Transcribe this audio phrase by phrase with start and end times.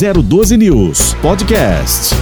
[0.00, 2.14] 012 News Podcast.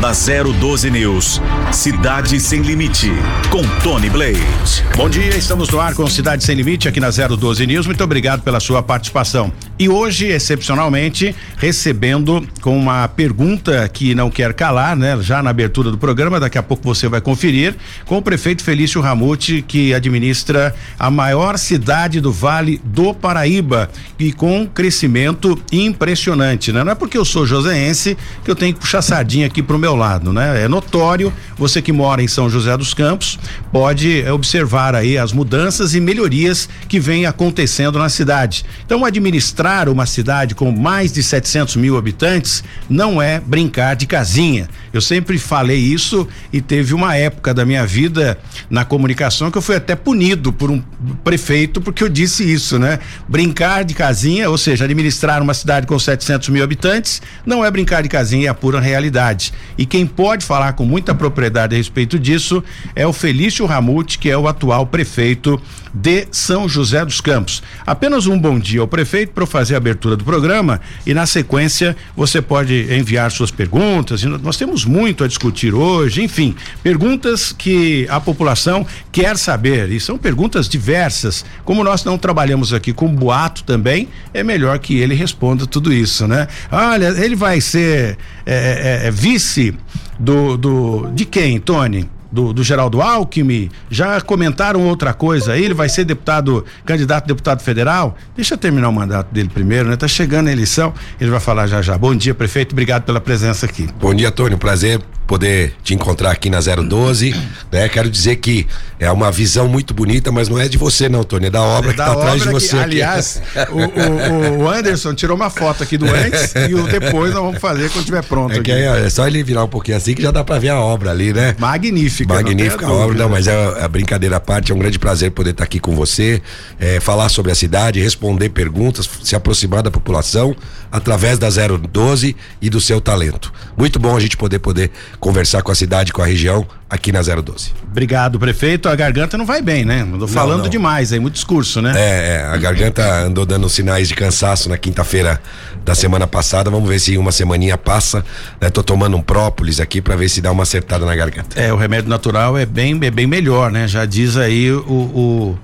[0.00, 1.38] Na 012 News,
[1.70, 3.12] Cidade Sem Limite,
[3.50, 4.82] com Tony Blade.
[4.96, 7.84] Bom dia, estamos no ar com Cidade Sem Limite aqui na 012 News.
[7.84, 9.52] Muito obrigado pela sua participação.
[9.80, 15.16] E hoje, excepcionalmente, recebendo com uma pergunta que não quer calar, né?
[15.22, 17.74] Já na abertura do programa, daqui a pouco você vai conferir,
[18.04, 23.88] com o prefeito Felício Ramute, que administra a maior cidade do Vale do Paraíba
[24.18, 26.84] e com crescimento impressionante, né?
[26.84, 29.96] Não é porque eu sou joseense que eu tenho que puxar sardinha aqui pro meu
[29.96, 30.62] lado, né?
[30.62, 33.38] É notório, você que mora em São José dos Campos
[33.72, 38.62] pode é, observar aí as mudanças e melhorias que vêm acontecendo na cidade.
[38.84, 44.68] Então, administrar uma cidade com mais de 700 mil habitantes não é brincar de casinha.
[44.92, 48.36] Eu sempre falei isso e teve uma época da minha vida
[48.68, 50.82] na comunicação que eu fui até punido por um
[51.22, 52.98] prefeito porque eu disse isso, né?
[53.28, 58.02] Brincar de casinha, ou seja, administrar uma cidade com 700 mil habitantes, não é brincar
[58.02, 59.52] de casinha, é a pura realidade.
[59.78, 62.62] E quem pode falar com muita propriedade a respeito disso
[62.96, 65.60] é o Felício Ramute, que é o atual prefeito
[65.94, 67.62] de São José dos Campos.
[67.86, 71.94] Apenas um bom dia ao prefeito para fazer a abertura do programa e na sequência
[72.16, 74.22] você pode enviar suas perguntas.
[74.24, 80.16] Nós temos muito a discutir hoje, enfim, perguntas que a população quer saber e são
[80.16, 81.44] perguntas diversas.
[81.62, 86.26] Como nós não trabalhamos aqui com boato também, é melhor que ele responda tudo isso,
[86.26, 86.48] né?
[86.72, 88.16] Olha, ele vai ser
[88.46, 89.74] é, é, é vice
[90.18, 92.08] do, do de quem, Tony?
[92.30, 97.26] Do, do Geraldo Alckmin, já comentaram outra coisa aí, ele vai ser deputado, candidato a
[97.26, 98.16] deputado federal.
[98.36, 99.96] Deixa eu terminar o mandato dele primeiro, né?
[99.96, 101.96] Tá chegando a eleição, ele vai falar já já.
[101.96, 103.88] Bom dia, prefeito, obrigado pela presença aqui.
[104.00, 105.00] Bom dia, Tony, prazer
[105.30, 107.32] poder te encontrar aqui na 012,
[107.70, 107.88] né?
[107.88, 108.66] Quero dizer que
[108.98, 111.92] é uma visão muito bonita, mas não é de você não, Tony, é da obra
[111.92, 112.76] é da que tá atrás de você.
[112.76, 117.32] Que, aliás, o, o, o, Anderson tirou uma foto aqui do antes e o depois
[117.32, 118.60] nós vamos fazer quando estiver pronto.
[118.68, 120.80] É, é, é, só ele virar um pouquinho assim que já dá para ver a
[120.80, 121.54] obra ali, né?
[121.60, 122.34] Magnífica.
[122.34, 125.50] Magnífica a obra, não, mas é a brincadeira à parte, é um grande prazer poder
[125.50, 126.42] estar aqui com você,
[126.80, 130.56] é, falar sobre a cidade, responder perguntas, se aproximar da população
[130.90, 133.52] através da 012 e do seu talento.
[133.76, 137.22] Muito bom a gente poder poder conversar com a cidade, com a região, aqui na
[137.22, 137.72] 012.
[137.88, 138.88] Obrigado, prefeito.
[138.88, 140.02] A garganta não vai bem, né?
[140.02, 140.70] Andou falando não, não.
[140.70, 141.92] demais aí, muito discurso, né?
[141.96, 145.40] É, é, a garganta andou dando sinais de cansaço na quinta-feira
[145.84, 146.68] da semana passada.
[146.70, 148.24] Vamos ver se uma semaninha passa.
[148.60, 148.68] Né?
[148.70, 151.58] Tô tomando um própolis aqui para ver se dá uma acertada na garganta.
[151.60, 153.86] É, o remédio natural é bem, é bem melhor, né?
[153.86, 155.56] Já diz aí o,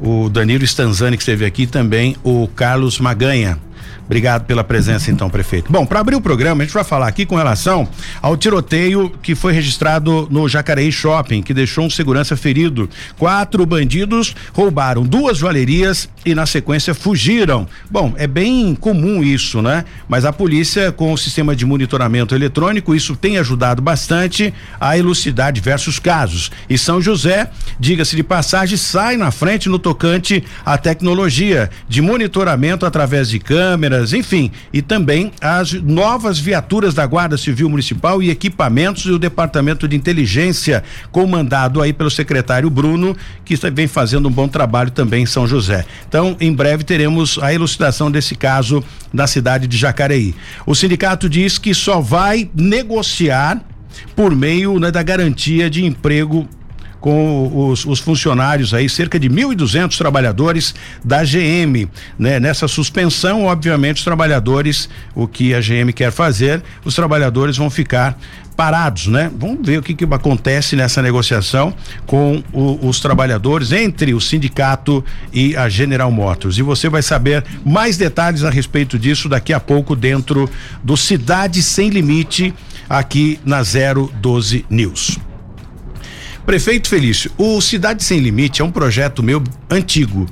[0.00, 3.58] o, o Danilo Stanzani que esteve aqui também, o Carlos Maganha.
[4.06, 5.70] Obrigado pela presença, então, prefeito.
[5.70, 7.88] Bom, para abrir o programa, a gente vai falar aqui com relação
[8.20, 12.90] ao tiroteio que foi registrado no Jacareí Shopping, que deixou um segurança ferido.
[13.16, 17.66] Quatro bandidos roubaram duas joalherias e, na sequência, fugiram.
[17.90, 19.84] Bom, é bem comum isso, né?
[20.08, 25.52] Mas a polícia, com o sistema de monitoramento eletrônico, isso tem ajudado bastante a elucidar
[25.52, 26.50] diversos casos.
[26.68, 32.84] E São José, diga-se de passagem, sai na frente no tocante à tecnologia de monitoramento
[32.84, 39.04] através de câmeras enfim, e também as novas viaturas da Guarda Civil Municipal e equipamentos
[39.04, 44.90] do Departamento de Inteligência, comandado aí pelo secretário Bruno, que vem fazendo um bom trabalho
[44.90, 45.84] também em São José.
[46.08, 48.82] Então, em breve teremos a elucidação desse caso
[49.12, 50.34] na cidade de Jacareí.
[50.66, 53.60] O sindicato diz que só vai negociar
[54.16, 56.48] por meio né, da garantia de emprego
[57.02, 60.72] com os, os funcionários aí, cerca de 1.200 trabalhadores
[61.04, 62.38] da GM, né?
[62.38, 68.16] Nessa suspensão, obviamente, os trabalhadores, o que a GM quer fazer, os trabalhadores vão ficar
[68.56, 69.32] parados, né?
[69.36, 71.74] Vamos ver o que, que acontece nessa negociação
[72.06, 76.56] com o, os trabalhadores entre o sindicato e a General Motors.
[76.56, 80.48] E você vai saber mais detalhes a respeito disso daqui a pouco dentro
[80.84, 82.54] do Cidade Sem Limite
[82.88, 85.31] aqui na 012 News.
[86.44, 90.26] Prefeito Felício, o Cidade Sem Limite é um projeto meu antigo.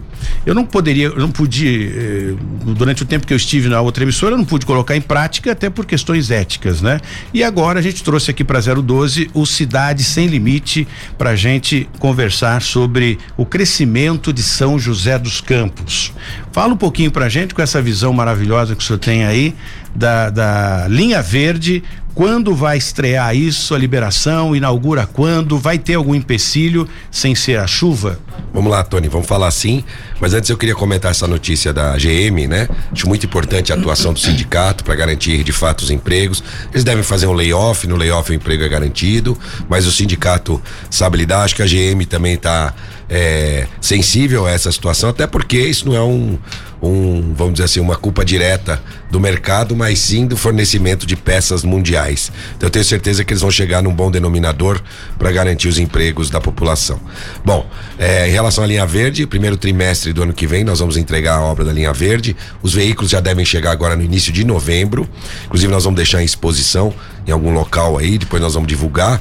[0.44, 2.34] Eu não poderia, eu não pude, eh,
[2.74, 5.52] durante o tempo que eu estive na outra emissora, eu não pude colocar em prática,
[5.52, 7.00] até por questões éticas, né?
[7.32, 10.86] E agora a gente trouxe aqui para 012 o Cidade Sem Limite
[11.16, 16.12] para a gente conversar sobre o crescimento de São José dos Campos.
[16.52, 19.54] Fala um pouquinho para gente com essa visão maravilhosa que o senhor tem aí
[19.94, 21.82] da, da linha verde
[22.14, 24.54] quando vai estrear isso, a liberação?
[24.54, 25.58] Inaugura quando?
[25.58, 28.18] Vai ter algum empecilho sem ser a chuva?
[28.52, 29.84] Vamos lá, Tony, vamos falar assim.
[30.20, 32.68] Mas antes eu queria comentar essa notícia da GM, né?
[32.92, 36.42] Acho muito importante a atuação do sindicato para garantir de fato os empregos.
[36.72, 39.38] Eles devem fazer um layoff, no layoff o emprego é garantido,
[39.68, 40.60] mas o sindicato
[40.90, 41.44] sabe lidar.
[41.44, 42.74] Acho que a GM também está
[43.08, 46.38] é, sensível a essa situação, até porque isso não é um,
[46.82, 51.64] um, vamos dizer assim, uma culpa direta do mercado, mas sim do fornecimento de peças
[51.64, 52.30] mundiais.
[52.56, 54.80] Então eu tenho certeza que eles vão chegar num bom denominador
[55.18, 57.00] para garantir os empregos da população.
[57.44, 57.68] Bom,
[57.98, 61.36] é, em relação à linha verde, primeiro trimestre do ano que vem nós vamos entregar
[61.36, 62.36] a obra da linha verde.
[62.62, 65.08] Os veículos já devem chegar agora no início de novembro.
[65.46, 66.94] Inclusive nós vamos deixar em exposição
[67.26, 69.20] em algum local aí, depois nós vamos divulgar.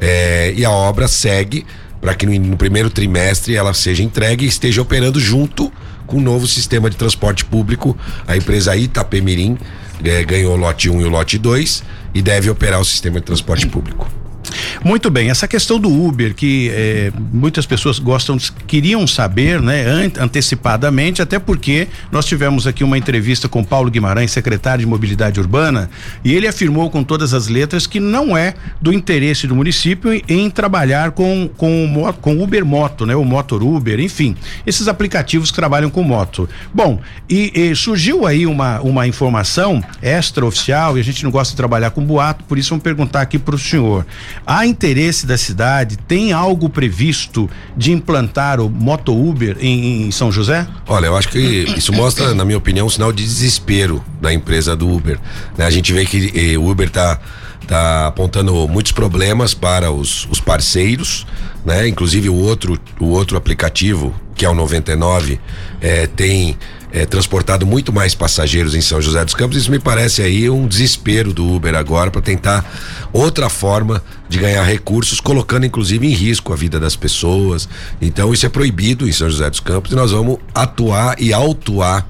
[0.00, 1.64] É, e a obra segue
[2.00, 5.72] para que no, no primeiro trimestre ela seja entregue e esteja operando junto
[6.08, 7.96] com o novo sistema de transporte público.
[8.26, 9.56] A empresa Itapemirim
[10.02, 11.84] é, ganhou o lote 1 e o lote 2
[12.14, 14.10] e deve operar o sistema de transporte público.
[14.84, 18.36] Muito bem, essa questão do Uber que eh, muitas pessoas gostam,
[18.66, 24.84] queriam saber, né, antecipadamente, até porque nós tivemos aqui uma entrevista com Paulo Guimarães, secretário
[24.84, 25.90] de Mobilidade Urbana,
[26.24, 30.22] e ele afirmou com todas as letras que não é do interesse do município em,
[30.28, 34.36] em trabalhar com com com Uber Moto, né, o Motor Uber, enfim,
[34.66, 36.48] esses aplicativos que trabalham com moto.
[36.72, 41.56] Bom, e, e surgiu aí uma uma informação extraoficial e a gente não gosta de
[41.56, 44.06] trabalhar com boato, por isso vamos perguntar aqui para o senhor.
[44.58, 45.96] Há interesse da cidade?
[45.96, 50.66] Tem algo previsto de implantar o Moto Uber em, em São José?
[50.88, 54.74] Olha, eu acho que isso mostra, na minha opinião, um sinal de desespero da empresa
[54.74, 55.16] do Uber.
[55.56, 55.64] Né?
[55.64, 57.20] A gente vê que eh, o Uber está
[57.68, 61.24] tá apontando muitos problemas para os, os parceiros,
[61.64, 61.86] né?
[61.86, 65.38] Inclusive o outro, o outro aplicativo, que é o 99,
[65.80, 66.58] eh, tem
[66.92, 69.56] é, transportado muito mais passageiros em São José dos Campos.
[69.56, 72.64] Isso me parece aí um desespero do Uber agora para tentar
[73.12, 77.68] outra forma de ganhar recursos, colocando inclusive em risco a vida das pessoas.
[78.00, 82.06] Então isso é proibido em São José dos Campos e nós vamos atuar e autuar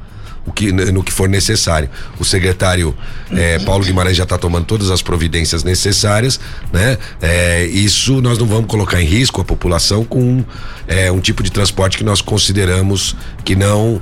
[0.49, 1.89] o que, no que for necessário.
[2.19, 2.97] O secretário
[3.31, 6.41] eh, Paulo Guimarães já está tomando todas as providências necessárias,
[6.73, 6.97] né?
[7.21, 10.43] Eh, isso nós não vamos colocar em risco a população com
[10.87, 13.15] eh, um tipo de transporte que nós consideramos
[13.45, 14.01] que não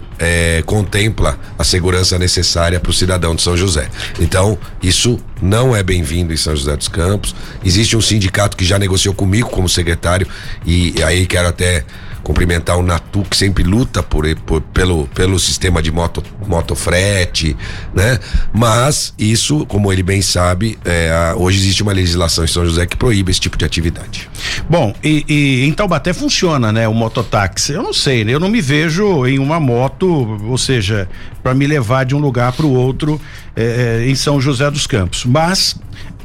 [0.65, 3.87] contempla a segurança necessária para o cidadão de São José.
[4.19, 7.35] Então, isso não é bem-vindo em São José dos Campos.
[7.63, 10.27] Existe um sindicato que já negociou comigo como secretário
[10.65, 11.85] e aí quero até
[12.27, 17.57] cumprimentar o Natu, que sempre luta por, por, pelo, pelo sistema de moto, motofrete,
[17.95, 18.19] né?
[18.53, 22.97] Mas isso, como ele bem sabe, é, hoje existe uma legislação em São José que
[22.97, 24.29] proíbe esse tipo de atividade.
[24.69, 26.89] Bom, e, e em Taubaté funciona, né?
[26.89, 27.73] O mototáxi.
[27.73, 28.35] Eu não sei, né?
[28.35, 31.09] Eu não me vejo em uma moto, ou seja,
[31.45, 33.21] para me levar de um lugar para o outro
[33.55, 35.25] é, em São José dos Campos.
[35.25, 35.77] Mas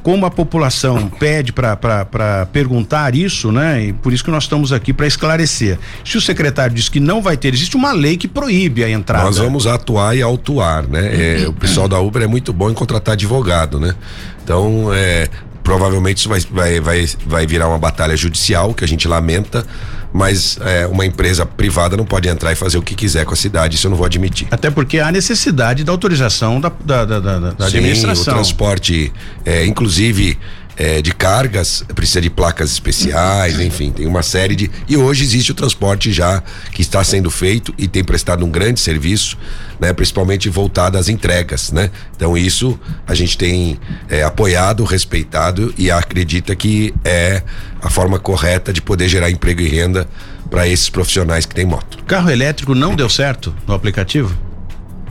[0.03, 3.85] como a população pede para perguntar isso, né?
[3.85, 5.77] E por isso que nós estamos aqui para esclarecer.
[6.03, 9.25] Se o secretário diz que não vai ter, existe uma lei que proíbe a entrada.
[9.25, 11.41] Nós vamos atuar e autuar, né?
[11.43, 13.95] É, o pessoal da Uber é muito bom em contratar advogado, né?
[14.43, 15.29] Então, é,
[15.63, 19.65] provavelmente isso vai, vai, vai, vai virar uma batalha judicial que a gente lamenta
[20.13, 23.37] mas é, uma empresa privada não pode entrar e fazer o que quiser com a
[23.37, 24.47] cidade, isso eu não vou admitir.
[24.51, 28.33] Até porque há necessidade da autorização da, da, da, da, Sim, administração.
[28.33, 29.11] O transporte,
[29.45, 30.37] é, inclusive
[30.77, 34.71] é, de cargas, precisa de placas especiais, enfim, tem uma série de.
[34.87, 36.41] E hoje existe o transporte já
[36.71, 39.37] que está sendo feito e tem prestado um grande serviço,
[39.79, 39.93] né?
[39.93, 41.91] Principalmente voltado às entregas, né?
[42.15, 43.79] Então isso a gente tem
[44.09, 47.43] é, apoiado, respeitado e acredita que é
[47.81, 50.07] a forma correta de poder gerar emprego e renda
[50.49, 52.03] para esses profissionais que têm moto.
[52.05, 54.50] Carro elétrico não deu certo no aplicativo?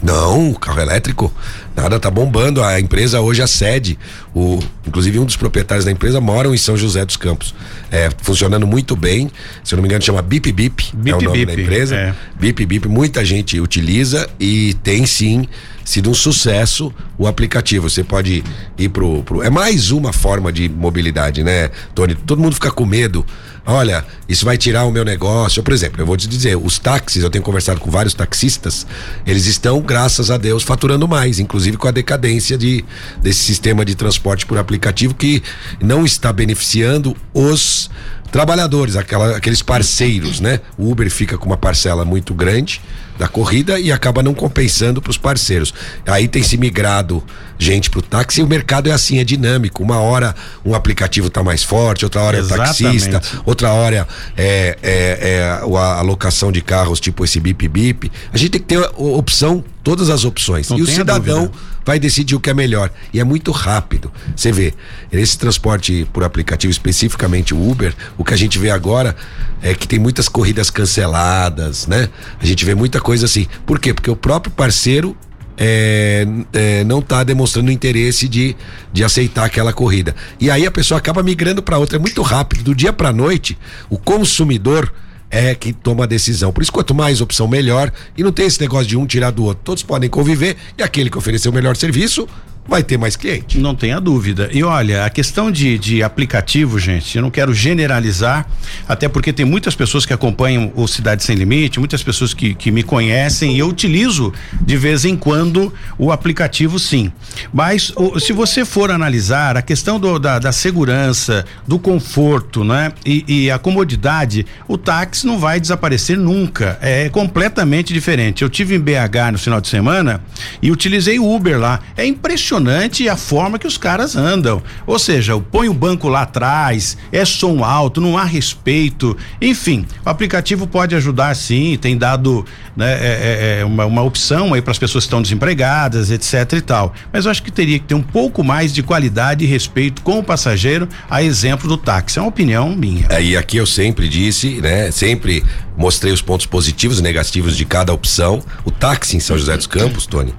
[0.03, 1.33] Não, carro elétrico,
[1.77, 2.63] nada tá bombando.
[2.63, 3.99] A empresa hoje a sede,
[4.35, 7.55] o, inclusive um dos proprietários da empresa moram em São José dos Campos.
[7.91, 9.31] É, funcionando muito bem.
[9.63, 11.97] Se eu não me engano, chama Bip Bip, Bip é o nome Bip, da empresa.
[11.97, 12.15] É.
[12.39, 15.47] Bip Bip, muita gente utiliza e tem sim
[15.85, 17.91] sido um sucesso o aplicativo.
[17.91, 18.45] Você pode
[18.79, 19.43] ir pro, pro.
[19.43, 22.15] É mais uma forma de mobilidade, né, Tony?
[22.15, 23.27] Todo mundo fica com medo
[23.67, 25.63] olha, isso vai tirar o meu negócio.
[25.63, 28.87] Por exemplo, eu vou te dizer, os táxis, eu tenho conversado com vários taxistas,
[29.27, 32.85] eles estão, graças a Deus, faturando mais, inclusive com a decadência de,
[33.23, 35.43] desse sistema de transporte por aplicativo que
[35.81, 37.91] não está beneficiando os
[38.31, 40.61] trabalhadores, aquela, aqueles parceiros, né?
[40.79, 42.81] O Uber fica com uma parcela muito grande
[43.21, 45.75] da corrida e acaba não compensando para os parceiros.
[46.07, 47.23] Aí tem se migrado
[47.59, 49.83] gente para o táxi e o mercado é assim, é dinâmico.
[49.83, 50.35] Uma hora
[50.65, 52.83] um aplicativo está mais forte, outra hora Exatamente.
[52.83, 57.69] é o taxista, outra hora é, é, é a alocação de carros tipo esse bip
[57.69, 58.11] bip.
[58.33, 60.69] A gente tem que ter opção, todas as opções.
[60.69, 61.59] Não e o cidadão dúvida.
[61.85, 62.91] vai decidir o que é melhor.
[63.13, 64.13] E é muito rápido.
[64.35, 64.75] Você vê,
[65.11, 69.17] esse transporte por aplicativo, especificamente o Uber, o que a gente vê agora
[69.63, 72.09] é que tem muitas corridas canceladas, né?
[72.41, 73.47] A gente vê muita coisa assim.
[73.67, 73.93] Por quê?
[73.95, 75.17] Porque o próprio parceiro
[75.63, 78.57] é, é, não está demonstrando interesse de,
[78.91, 80.17] de aceitar aquela corrida.
[80.41, 81.97] E aí a pessoa acaba migrando para outra.
[81.97, 82.65] É muito rápido.
[82.65, 83.59] Do dia para noite,
[83.91, 84.91] o consumidor
[85.31, 86.53] é que toma a decisão.
[86.53, 87.93] Por isso, quanto mais opção, melhor.
[88.17, 89.63] E não tem esse negócio de um tirar do outro.
[89.65, 92.29] Todos podem conviver e aquele que oferecer o melhor serviço
[92.69, 93.59] vai ter mais cliente.
[93.59, 94.49] Não tenha dúvida.
[94.53, 98.47] E olha, a questão de, de aplicativo, gente, eu não quero generalizar,
[98.89, 102.71] até porque tem muitas pessoas que acompanham o Cidade Sem Limite, muitas pessoas que, que
[102.71, 107.13] me conhecem e eu utilizo de vez em quando o aplicativo sim.
[107.53, 112.93] Mas o, se você for analisar a questão do, da, da segurança, do conforto, né?
[113.05, 116.79] E, e a comodidade, o táxi não vai desaparecer nunca.
[116.81, 118.43] É completamente diferente.
[118.43, 120.23] Eu tive em BH no final de semana
[120.63, 121.81] e utilizei o Uber lá.
[121.97, 124.63] É impressionante impressionante a forma que os caras andam.
[124.87, 129.17] Ou seja, põe o banco lá atrás, é som alto, não há respeito.
[129.41, 132.45] Enfim, o aplicativo pode ajudar sim, tem dado
[132.77, 136.53] né, é, é, é uma, uma opção aí para as pessoas que estão desempregadas, etc
[136.55, 136.93] e tal.
[137.13, 140.19] Mas eu acho que teria que ter um pouco mais de qualidade e respeito com
[140.19, 142.19] o passageiro, a exemplo do táxi.
[142.19, 143.07] É uma opinião minha.
[143.11, 144.91] É, e aqui eu sempre disse, né?
[144.91, 145.45] Sempre
[145.77, 148.43] mostrei os pontos positivos e negativos de cada opção.
[148.65, 150.35] O táxi em São José dos Campos, Tony,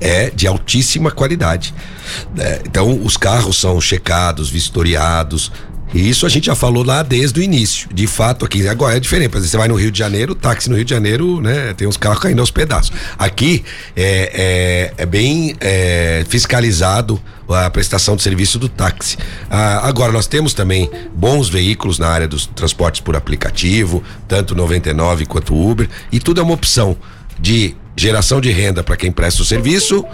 [0.00, 1.74] é de altíssima qualidade.
[2.36, 5.50] É, então, os carros são checados, vistoriados.
[5.94, 7.88] E isso a gente já falou lá desde o início.
[7.92, 9.30] De fato, aqui agora é diferente.
[9.30, 11.72] Por exemplo, você vai no Rio de Janeiro, táxi no Rio de Janeiro, né?
[11.74, 12.92] Tem uns carros caindo aos pedaços.
[13.18, 13.64] Aqui
[13.96, 19.16] é, é, é bem é, fiscalizado a prestação de serviço do táxi.
[19.50, 25.24] Ah, agora, nós temos também bons veículos na área dos transportes por aplicativo, tanto 99
[25.24, 26.96] quanto Uber, e tudo é uma opção
[27.38, 30.04] de geração de renda para quem presta o serviço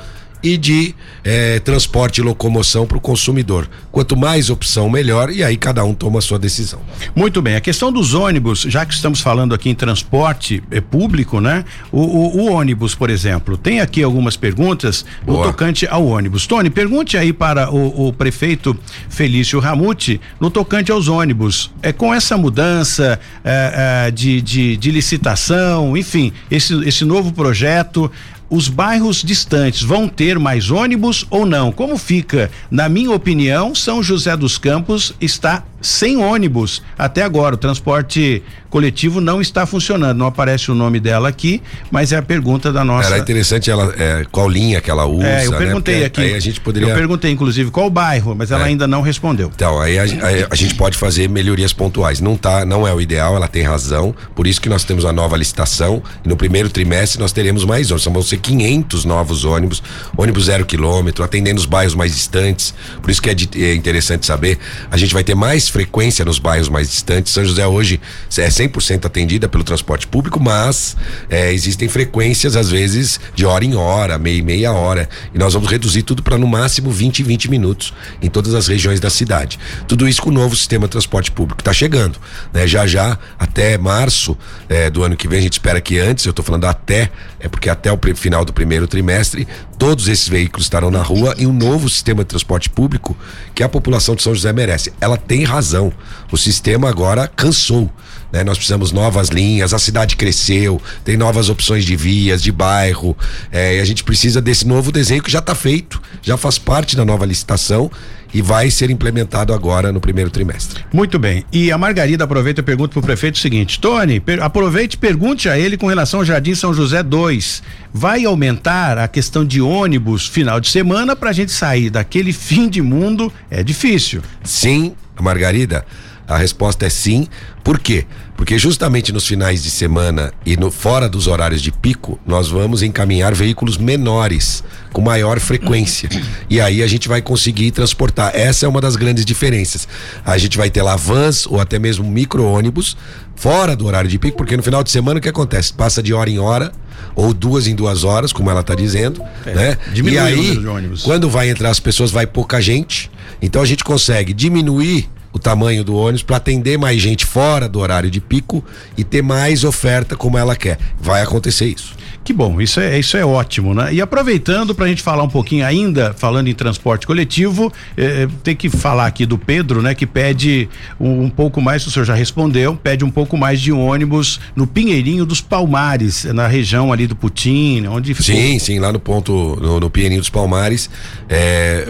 [0.44, 3.66] e de eh, transporte e locomoção para o consumidor.
[3.90, 6.80] Quanto mais opção, melhor, e aí cada um toma a sua decisão.
[7.16, 11.40] Muito bem, a questão dos ônibus, já que estamos falando aqui em transporte eh, público,
[11.40, 11.64] né?
[11.90, 16.46] O, o, o, ônibus, por exemplo, tem aqui algumas perguntas no tocante ao ônibus.
[16.46, 18.76] Tony, pergunte aí para o, o prefeito
[19.08, 21.70] Felício Ramute no tocante aos ônibus.
[21.80, 28.12] É com essa mudança eh, de, de, de licitação, enfim, esse, esse novo projeto,
[28.48, 31.72] os bairros distantes vão ter mais ônibus ou não?
[31.72, 32.50] Como fica?
[32.70, 37.54] Na minha opinião, São José dos Campos está sem ônibus até agora.
[37.54, 38.42] O transporte
[38.74, 40.18] coletivo não está funcionando.
[40.18, 41.62] Não aparece o nome dela aqui,
[41.92, 43.08] mas é a pergunta da nossa.
[43.08, 45.28] Era interessante ela é, qual linha que ela usa.
[45.28, 45.58] É, eu né?
[45.58, 46.06] perguntei né?
[46.06, 46.20] aqui.
[46.22, 46.88] Aí a gente poderia.
[46.88, 48.68] Eu perguntei inclusive qual bairro, mas ela é.
[48.68, 49.52] ainda não respondeu.
[49.54, 50.06] Então aí a, a,
[50.50, 52.20] a, gente pode fazer melhorias pontuais.
[52.20, 53.36] Não tá, não é o ideal.
[53.36, 54.12] Ela tem razão.
[54.34, 56.02] Por isso que nós temos a nova licitação.
[56.24, 58.12] E no primeiro trimestre nós teremos mais ônibus.
[58.12, 59.82] Vão ser 500 novos ônibus,
[60.16, 62.74] ônibus zero quilômetro, atendendo os bairros mais distantes.
[63.00, 64.58] Por isso que é, de, é interessante saber.
[64.90, 67.32] A gente vai ter mais frequência nos bairros mais distantes.
[67.32, 68.00] São José hoje
[68.38, 70.96] é 100% atendida pelo transporte público, mas
[71.28, 75.08] é, existem frequências, às vezes, de hora em hora, meia e meia hora.
[75.34, 78.68] E nós vamos reduzir tudo para no máximo 20 e 20 minutos em todas as
[78.68, 79.58] regiões da cidade.
[79.88, 81.60] Tudo isso com o novo sistema de transporte público.
[81.60, 82.20] Está chegando.
[82.52, 82.68] Né?
[82.68, 84.38] Já já, até março
[84.68, 87.48] é, do ano que vem, a gente espera que antes, eu estou falando até, é
[87.48, 89.48] porque até o final do primeiro trimestre,
[89.86, 93.14] todos esses veículos estarão na rua e um novo sistema de transporte público
[93.54, 94.90] que a população de São José merece.
[94.98, 95.92] Ela tem razão.
[96.32, 97.90] O sistema agora cansou.
[98.34, 98.42] Né?
[98.42, 103.16] Nós precisamos novas linhas, a cidade cresceu, tem novas opções de vias, de bairro,
[103.52, 106.96] é, e a gente precisa desse novo desenho que já está feito, já faz parte
[106.96, 107.88] da nova licitação
[108.34, 110.84] e vai ser implementado agora no primeiro trimestre.
[110.92, 111.44] Muito bem.
[111.52, 115.48] E a Margarida aproveita e pergunta para o prefeito o seguinte: Tony, aproveite e pergunte
[115.48, 117.62] a ele com relação ao Jardim São José 2.
[117.92, 122.68] Vai aumentar a questão de ônibus final de semana para a gente sair daquele fim
[122.68, 123.32] de mundo?
[123.48, 124.22] É difícil.
[124.42, 125.86] Sim, Margarida.
[126.26, 127.26] A resposta é sim.
[127.62, 128.06] Por quê?
[128.36, 132.82] Porque justamente nos finais de semana e no fora dos horários de pico, nós vamos
[132.82, 136.08] encaminhar veículos menores com maior frequência.
[136.50, 138.30] E aí a gente vai conseguir transportar.
[138.34, 139.88] Essa é uma das grandes diferenças.
[140.24, 142.96] A gente vai ter lá vans ou até mesmo micro-ônibus
[143.34, 145.72] fora do horário de pico, porque no final de semana o que acontece?
[145.72, 146.70] Passa de hora em hora
[147.16, 149.78] ou duas em duas horas, como ela está dizendo, é, né?
[149.94, 150.58] E aí,
[151.02, 153.10] quando vai entrar as pessoas, vai pouca gente.
[153.40, 157.80] Então a gente consegue diminuir o tamanho do ônibus para atender mais gente fora do
[157.80, 158.64] horário de pico
[158.96, 160.78] e ter mais oferta como ela quer.
[161.00, 161.92] Vai acontecer isso.
[162.24, 163.92] Que bom, isso é, isso é ótimo, né?
[163.92, 168.56] E aproveitando para a gente falar um pouquinho ainda, falando em transporte coletivo, eh, tem
[168.56, 169.94] que falar aqui do Pedro, né?
[169.94, 170.66] Que pede
[170.98, 174.66] um, um, pouco mais, o senhor já respondeu, pede um pouco mais de ônibus no
[174.66, 178.34] Pinheirinho dos Palmares, na região ali do Putim, onde ficou.
[178.34, 180.88] Sim, sim, lá no ponto, no, no Pinheirinho dos Palmares.
[181.28, 181.88] É,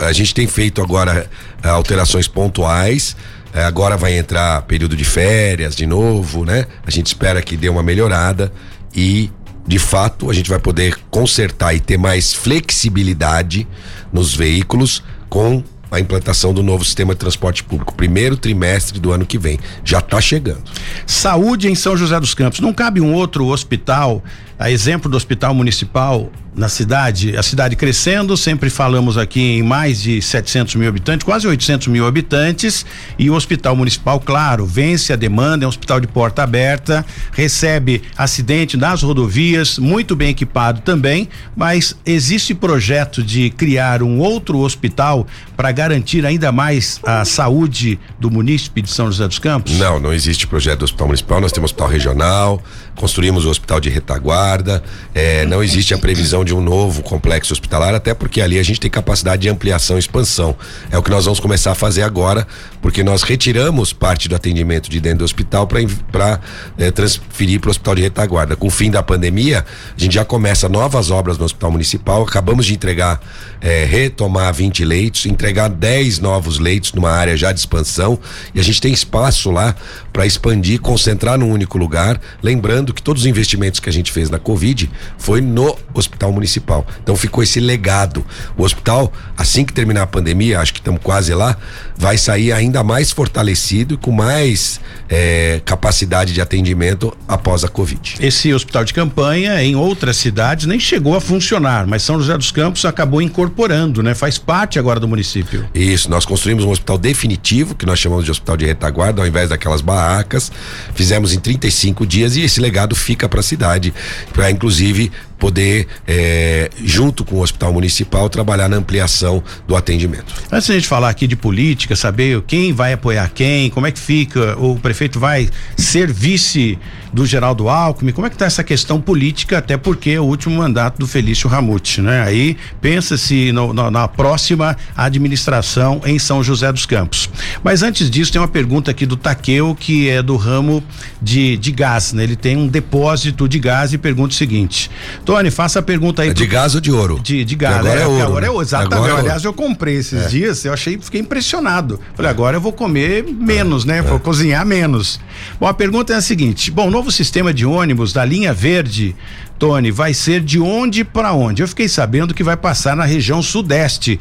[0.00, 1.28] a gente tem feito agora
[1.62, 3.16] eh, alterações pontuais.
[3.52, 6.66] Eh, agora vai entrar período de férias de novo, né?
[6.86, 8.52] A gente espera que dê uma melhorada
[8.94, 9.30] e
[9.66, 13.66] de fato a gente vai poder consertar e ter mais flexibilidade
[14.12, 19.26] nos veículos com a implantação do novo sistema de transporte público, primeiro trimestre do ano
[19.26, 19.58] que vem.
[19.84, 20.62] Já está chegando.
[21.04, 22.60] Saúde em São José dos Campos.
[22.60, 24.22] Não cabe um outro hospital,
[24.60, 30.02] a exemplo do hospital municipal na cidade, a cidade crescendo, sempre falamos aqui em mais
[30.02, 32.84] de 700 mil habitantes, quase 800 mil habitantes,
[33.18, 38.02] e o hospital municipal, claro, vence a demanda, é um hospital de porta aberta, recebe
[38.16, 45.26] acidente nas rodovias, muito bem equipado também, mas existe projeto de criar um outro hospital
[45.56, 49.78] para garantir ainda mais a saúde do munícipe de São José dos Campos?
[49.78, 52.62] Não, não existe projeto do hospital municipal, nós temos hospital regional,
[52.96, 54.82] construímos o hospital de retaguarda,
[55.14, 58.80] eh, não existe a previsão de um novo complexo hospitalar, até porque ali a gente
[58.80, 60.54] tem capacidade de ampliação e expansão.
[60.90, 62.46] É o que nós vamos começar a fazer agora,
[62.82, 66.40] porque nós retiramos parte do atendimento de dentro do hospital para
[66.78, 68.56] eh, transferir para o hospital de retaguarda.
[68.56, 69.64] Com o fim da pandemia,
[69.96, 73.20] a gente já começa novas obras no hospital municipal, acabamos de entregar,
[73.60, 78.18] eh, retomar 20 leitos, entregar 10 novos leitos numa área já de expansão,
[78.54, 79.74] e a gente tem espaço lá
[80.12, 84.30] para expandir, concentrar num único lugar, lembrando que todos os investimentos que a gente fez
[84.30, 86.86] na Covid foi no hospital municipal.
[87.02, 88.24] Então ficou esse legado.
[88.56, 91.56] O hospital, assim que terminar a pandemia, acho que estamos quase lá,
[91.96, 98.16] vai sair ainda mais fortalecido e com mais eh, capacidade de atendimento após a Covid.
[98.20, 102.50] Esse hospital de campanha em outras cidades nem chegou a funcionar, mas São José dos
[102.50, 104.14] Campos acabou incorporando, né?
[104.14, 105.68] Faz parte agora do município.
[105.74, 109.50] Isso, nós construímos um hospital definitivo, que nós chamamos de hospital de retaguarda, ao invés
[109.50, 110.50] daquelas barracas.
[110.94, 113.92] Fizemos em 35 dias e esse legado fica para a cidade,
[114.32, 120.32] para inclusive poder, é, junto com o hospital municipal, trabalhar na ampliação do atendimento.
[120.52, 123.90] Antes de a gente falar aqui de política, saber quem vai apoiar quem, como é
[123.90, 126.78] que fica, o prefeito vai ser vice
[127.12, 130.56] do Geraldo Alckmin, como é que está essa questão política, até porque é o último
[130.56, 132.22] mandato do Felício Ramute, né?
[132.22, 137.28] Aí pensa-se na próxima administração em São José dos Campos.
[137.64, 140.82] Mas antes disso, tem uma pergunta aqui do Taqueu, que é do ramo
[141.20, 142.22] de, de gás, né?
[142.22, 144.90] Ele tem um depósito de gás e pergunta o seguinte:
[145.30, 146.30] Tony, faça a pergunta aí.
[146.30, 146.52] É de pro...
[146.52, 147.20] gás ou de ouro?
[147.20, 147.76] De, de gás.
[147.76, 148.22] Agora é, é ouro.
[148.22, 148.94] Agora é ouro, exatamente.
[148.94, 149.26] Agora é ouro.
[149.26, 150.28] Aliás, eu comprei esses é.
[150.28, 152.00] dias, eu achei, fiquei impressionado.
[152.14, 154.02] Falei, agora eu vou comer menos, né?
[154.02, 155.20] Vou cozinhar menos.
[155.60, 159.14] Bom, a pergunta é a seguinte: bom, novo sistema de ônibus da linha verde
[159.60, 161.62] Tony, vai ser de onde para onde?
[161.62, 164.18] Eu fiquei sabendo que vai passar na região sudeste,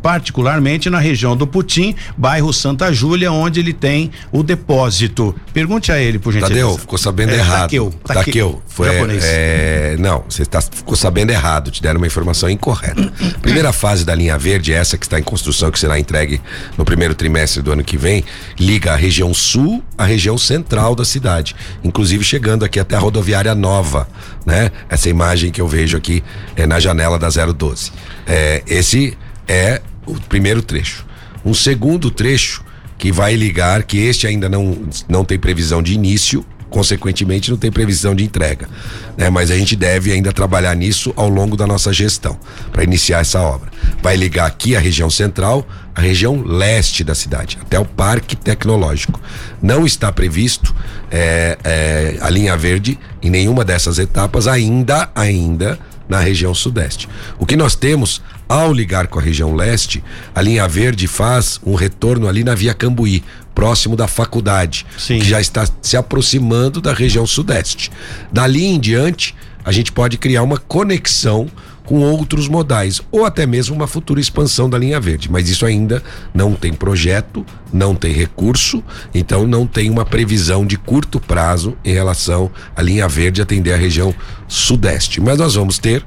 [0.00, 5.34] particularmente na região do Putim, bairro Santa Júlia, onde ele tem o depósito.
[5.52, 6.54] Pergunte a ele, por gentileza.
[6.54, 7.62] Tadeu, ficou sabendo é, errado.
[7.62, 7.94] Taqueu.
[8.04, 8.62] Taqueu.
[8.68, 8.88] Foi,
[9.22, 13.12] é, não, você tá, ficou sabendo errado, te deram uma informação incorreta.
[13.42, 16.40] Primeira fase da linha verde, essa que está em construção, que será entregue
[16.78, 18.24] no primeiro trimestre do ano que vem,
[18.56, 23.52] liga a região sul à região central da cidade, inclusive chegando aqui até a rodoviária
[23.52, 24.06] nova,
[24.46, 24.70] né?
[24.88, 26.22] Essa imagem que eu vejo aqui
[26.54, 27.90] é na janela da 012.
[28.26, 31.04] É, esse é o primeiro trecho.
[31.44, 32.64] Um segundo trecho
[32.96, 37.72] que vai ligar, que este ainda não, não tem previsão de início, consequentemente não tem
[37.72, 38.68] previsão de entrega.
[39.16, 39.30] Né?
[39.30, 42.38] Mas a gente deve ainda trabalhar nisso ao longo da nossa gestão,
[42.70, 43.70] para iniciar essa obra.
[44.02, 49.18] Vai ligar aqui a região central, a região leste da cidade, até o Parque Tecnológico.
[49.62, 50.74] Não está previsto
[51.10, 57.08] é, é, a linha verde em nenhuma dessas etapas, ainda, ainda na região sudeste.
[57.38, 61.74] O que nós temos ao ligar com a região leste, a linha verde faz um
[61.74, 63.24] retorno ali na Via Cambuí,
[63.56, 65.18] próximo da faculdade, Sim.
[65.18, 67.90] que já está se aproximando da região sudeste.
[68.30, 71.48] Dali em diante, a gente pode criar uma conexão
[71.86, 76.02] com outros modais ou até mesmo uma futura expansão da linha verde, mas isso ainda
[76.34, 81.94] não tem projeto, não tem recurso, então não tem uma previsão de curto prazo em
[81.94, 84.14] relação à linha verde atender a região
[84.46, 85.18] sudeste.
[85.20, 86.04] Mas nós vamos ter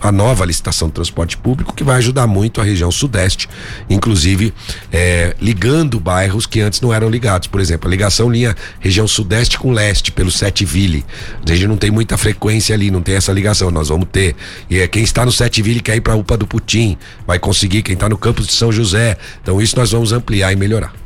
[0.00, 3.48] a nova licitação de transporte público que vai ajudar muito a região sudeste,
[3.88, 4.52] inclusive
[4.92, 7.48] é, ligando bairros que antes não eram ligados.
[7.48, 11.04] Por exemplo, a ligação linha região sudeste com leste pelo Sete Ville.
[11.44, 13.70] A gente não tem muita frequência ali, não tem essa ligação.
[13.70, 14.36] Nós vamos ter.
[14.68, 17.38] E é, quem está no Sete Ville quer ir para a UPA do Putim, vai
[17.38, 17.82] conseguir.
[17.82, 19.16] Quem está no campus de São José.
[19.42, 21.05] Então isso nós vamos ampliar e melhorar.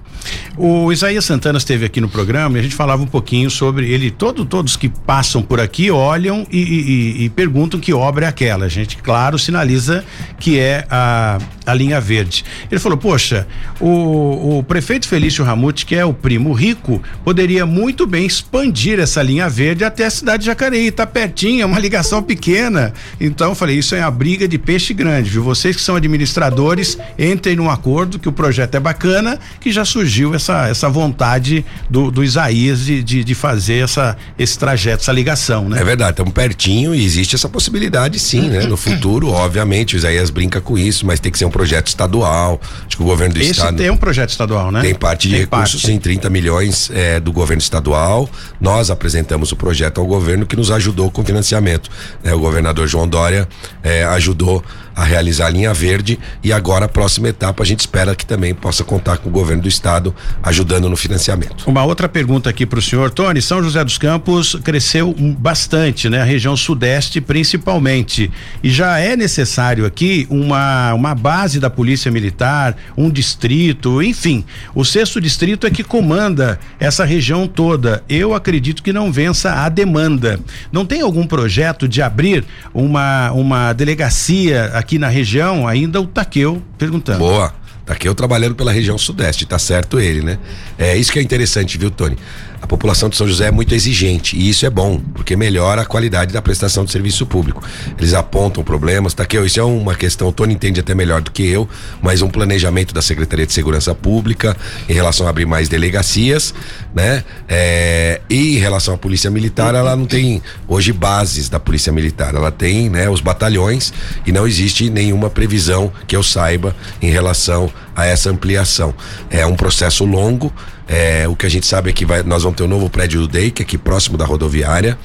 [0.57, 4.11] O Isaías Santana esteve aqui no programa e a gente falava um pouquinho sobre ele.
[4.11, 8.67] Todo, todos que passam por aqui olham e, e, e, perguntam que obra é aquela.
[8.67, 10.05] A gente, claro, sinaliza
[10.39, 12.45] que é a, a linha verde.
[12.71, 13.47] Ele falou: Poxa,
[13.81, 19.23] o, o prefeito Felício Ramute, que é o primo rico, poderia muito bem expandir essa
[19.23, 20.89] linha verde até a cidade de Jacareí.
[20.89, 22.93] Está pertinho, é uma ligação pequena.
[23.19, 25.43] Então, eu falei: Isso é uma briga de peixe grande, viu?
[25.43, 30.10] Vocês que são administradores, entrem num acordo que o projeto é bacana, que já surgiu
[30.11, 35.13] surgiu essa, essa vontade do, do Isaías de, de, de, fazer essa, esse trajeto, essa
[35.13, 35.81] ligação, né?
[35.81, 38.67] É verdade, estamos pertinho e existe essa possibilidade sim, né?
[38.67, 42.61] No futuro, obviamente, o Isaías brinca com isso, mas tem que ser um projeto estadual.
[42.87, 43.77] Acho que o governo do Esse estado.
[43.77, 44.81] tem um projeto estadual, né?
[44.81, 45.93] Tem parte de Tem recursos, parte.
[45.95, 48.29] sim, 30 milhões é, do governo estadual.
[48.61, 51.89] Nós apresentamos o projeto ao governo que nos ajudou com financiamento.
[52.25, 52.35] né?
[52.35, 53.49] o governador João Dória
[53.83, 54.65] é, ajudou
[54.95, 58.55] a realizar a linha verde e agora a próxima etapa a gente espera que também
[58.55, 61.65] possa contar com o governo do estado ajudando no financiamento.
[61.67, 63.41] Uma outra pergunta aqui para o senhor, Tony.
[63.41, 66.21] São José dos Campos cresceu bastante, né?
[66.21, 68.31] A região sudeste principalmente.
[68.63, 74.45] E já é necessário aqui uma, uma base da Polícia Militar, um distrito, enfim.
[74.75, 78.03] O sexto distrito é que comanda essa região toda.
[78.09, 80.39] Eu acredito que não vença a demanda.
[80.73, 85.69] Não tem algum projeto de abrir uma, uma delegacia aqui na região?
[85.69, 87.19] Ainda o Taqueu perguntando.
[87.19, 87.55] Boa.
[87.87, 90.39] Daqui eu trabalhando pela região sudeste, tá certo ele, né?
[90.79, 92.17] É isso que é interessante, viu, Tony?
[92.61, 95.85] A população de São José é muito exigente e isso é bom, porque melhora a
[95.85, 97.63] qualidade da prestação de serviço público.
[97.99, 101.31] Eles apontam problemas, tá aqui, isso é uma questão, o Tony entende até melhor do
[101.31, 101.69] que eu,
[102.03, 104.57] mas um planejamento da Secretaria de Segurança Pública
[104.89, 106.55] em relação a abrir mais delegacias,
[106.95, 107.25] né?
[107.49, 112.35] É, e em relação à Polícia Militar, ela não tem hoje bases da Polícia Militar,
[112.35, 113.93] ela tem, né, os batalhões
[114.27, 118.95] e não existe nenhuma previsão que eu saiba em relação a essa ampliação.
[119.31, 120.53] É um processo longo.
[120.93, 123.21] É, o que a gente sabe é que vai- nós vamos ter um novo prédio
[123.21, 124.99] do DEIC aqui próximo da rodoviária.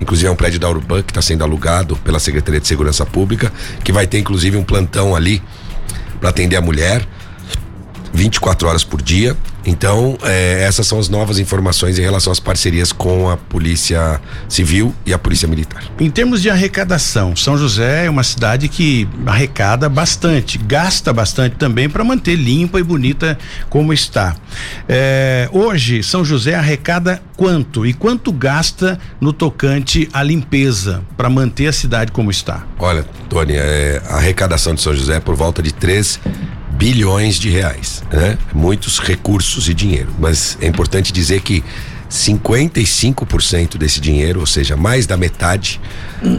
[0.00, 3.52] Inclusive é um prédio da Urban que está sendo alugado pela Secretaria de Segurança Pública,
[3.82, 5.42] que vai ter inclusive um plantão ali
[6.20, 7.04] para atender a mulher.
[8.12, 9.36] 24 horas por dia.
[9.64, 14.92] Então, eh, essas são as novas informações em relação às parcerias com a Polícia Civil
[15.06, 15.84] e a Polícia Militar.
[16.00, 21.88] Em termos de arrecadação, São José é uma cidade que arrecada bastante, gasta bastante também
[21.88, 23.38] para manter limpa e bonita
[23.70, 24.34] como está.
[24.88, 31.68] É, hoje, São José arrecada quanto e quanto gasta no tocante à limpeza para manter
[31.68, 32.66] a cidade como está?
[32.78, 36.20] Olha, Tony, eh, a arrecadação de São José é por volta de 3
[36.82, 38.36] bilhões de reais, né?
[38.52, 41.62] Muitos recursos e dinheiro, mas é importante dizer que
[42.10, 45.80] 55% desse dinheiro, ou seja, mais da metade,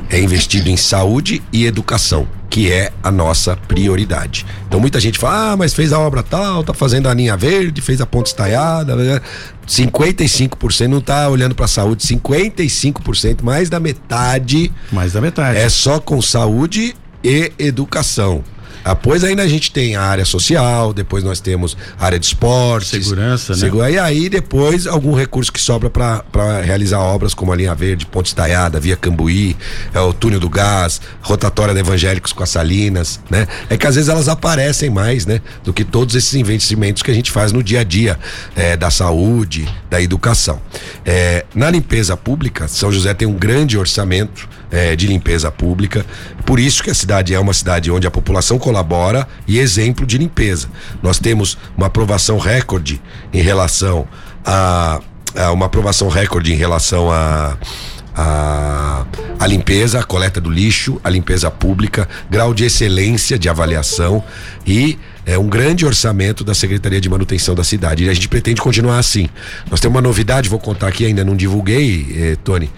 [0.09, 4.45] é investido em saúde e educação, que é a nossa prioridade.
[4.67, 7.79] Então muita gente fala, ah, mas fez a obra tal, tá fazendo a linha verde,
[7.79, 9.21] fez a ponte estaiada, blá, blá.
[9.65, 15.57] 55% não tá olhando para saúde, 55%, mais da metade Mais da metade.
[15.57, 18.43] é só com saúde e educação.
[18.85, 22.89] Depois ainda a gente tem a área social, depois nós temos a área de esportes.
[22.89, 23.59] Segurança, né?
[23.59, 28.05] Segura- E aí depois algum recurso que sobra para realizar obras como a Linha Verde,
[28.05, 29.55] Ponte Estaiada, Via Cambuí,
[29.93, 33.47] é o Túnel do Gás, Rotatória de Evangélicos com as Salinas, né?
[33.69, 35.41] É que às vezes elas aparecem mais, né?
[35.63, 38.19] Do que todos esses investimentos que a gente faz no dia a dia
[38.55, 40.61] é, da saúde, da educação.
[41.05, 46.05] É, na limpeza pública, São José tem um grande orçamento é, de limpeza pública.
[46.45, 50.17] Por isso que a cidade é uma cidade onde a população colabora e exemplo de
[50.17, 50.67] limpeza.
[51.01, 53.01] Nós temos uma aprovação recorde
[53.33, 54.07] em relação
[54.45, 54.99] a,
[55.35, 57.57] a uma aprovação recorde em relação a
[58.15, 59.05] a,
[59.39, 64.23] a limpeza, a coleta do lixo, a limpeza pública, grau de excelência de avaliação
[64.65, 68.03] e é um grande orçamento da Secretaria de Manutenção da cidade.
[68.03, 69.29] E a gente pretende continuar assim.
[69.71, 72.69] Nós temos uma novidade, vou contar aqui, ainda não divulguei, eh, Tony.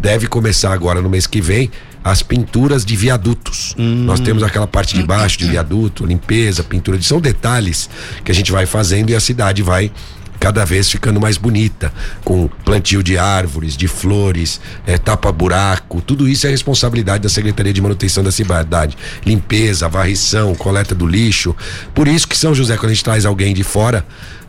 [0.00, 1.70] Deve começar agora no mês que vem
[2.04, 3.74] as pinturas de viadutos.
[3.78, 7.88] Nós temos aquela parte de baixo de viaduto, limpeza, pintura de são detalhes
[8.22, 9.90] que a gente vai fazendo e a cidade vai
[10.38, 11.90] cada vez ficando mais bonita,
[12.22, 17.80] com plantio de árvores, de flores, eh, tapa-buraco, tudo isso é responsabilidade da Secretaria de
[17.80, 18.94] Manutenção da Cidade.
[19.24, 21.56] Limpeza, varrição, coleta do lixo.
[21.94, 24.04] Por isso que São José, quando a gente traz alguém de fora,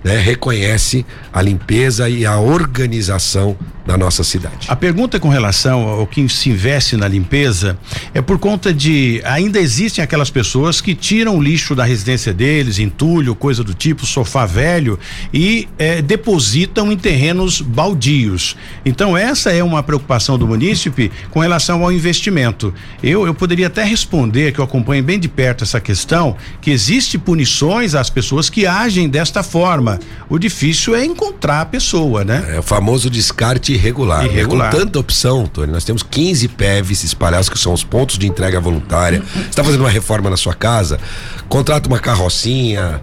[0.05, 4.67] né, reconhece a limpeza e a organização da nossa cidade.
[4.67, 7.77] A pergunta com relação ao que se investe na limpeza
[8.13, 12.79] é por conta de ainda existem aquelas pessoas que tiram o lixo da residência deles,
[12.79, 14.97] entulho, coisa do tipo, sofá velho
[15.31, 18.55] e eh, depositam em terrenos baldios.
[18.83, 22.73] Então essa é uma preocupação do munícipe com relação ao investimento.
[23.03, 27.19] Eu, eu poderia até responder que eu acompanho bem de perto essa questão, que existe
[27.19, 29.94] punições às pessoas que agem desta forma.
[30.29, 32.55] O difícil é encontrar a pessoa, né?
[32.55, 34.25] É o famoso descarte irregular.
[34.25, 34.67] Irregular.
[34.67, 38.27] É, com tanta opção, Tony, nós temos 15 PEVs espalhados, que são os pontos de
[38.27, 39.21] entrega voluntária.
[39.33, 40.99] Você está fazendo uma reforma na sua casa,
[41.47, 43.01] contrata uma carrocinha,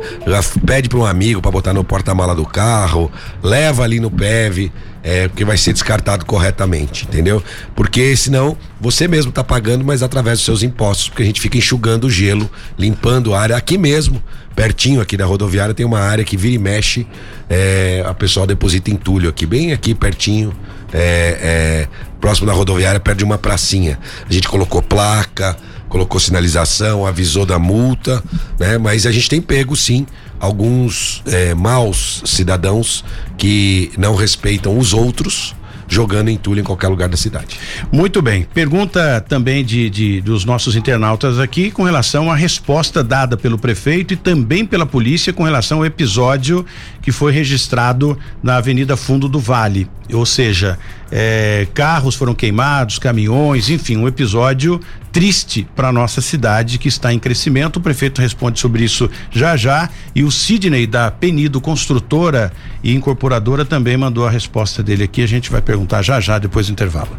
[0.66, 3.10] pede para um amigo para botar no porta-mala do carro,
[3.42, 4.72] leva ali no PEV.
[5.04, 7.42] É, porque vai ser descartado corretamente, entendeu?
[7.74, 11.58] Porque senão você mesmo está pagando, mas através dos seus impostos, porque a gente fica
[11.58, 14.22] enxugando o gelo, limpando a área aqui mesmo,
[14.54, 17.06] pertinho aqui da rodoviária, tem uma área que vira e mexe,
[17.48, 20.52] é, a pessoa deposita entulho aqui, bem aqui pertinho,
[20.92, 21.88] é, é,
[22.20, 23.98] próximo da rodoviária, perto de uma pracinha.
[24.28, 25.56] A gente colocou placa,
[25.88, 28.22] colocou sinalização, avisou da multa,
[28.58, 28.78] né?
[28.78, 30.06] Mas a gente tem pego sim
[30.40, 33.04] alguns é, maus cidadãos
[33.36, 35.54] que não respeitam os outros
[35.92, 37.58] jogando entulho em qualquer lugar da cidade.
[37.92, 38.46] Muito bem.
[38.54, 44.14] Pergunta também de, de, dos nossos internautas aqui com relação à resposta dada pelo prefeito
[44.14, 46.64] e também pela polícia com relação ao episódio
[47.02, 49.86] que foi registrado na Avenida Fundo do Vale.
[50.12, 50.78] Ou seja,
[51.10, 57.18] é, carros foram queimados, caminhões, enfim, um episódio triste para nossa cidade que está em
[57.18, 57.76] crescimento.
[57.76, 63.64] O prefeito responde sobre isso já já e o Sidney da Penido Construtora e Incorporadora
[63.64, 65.22] também mandou a resposta dele aqui.
[65.22, 67.10] A gente vai perguntar já já depois do intervalo.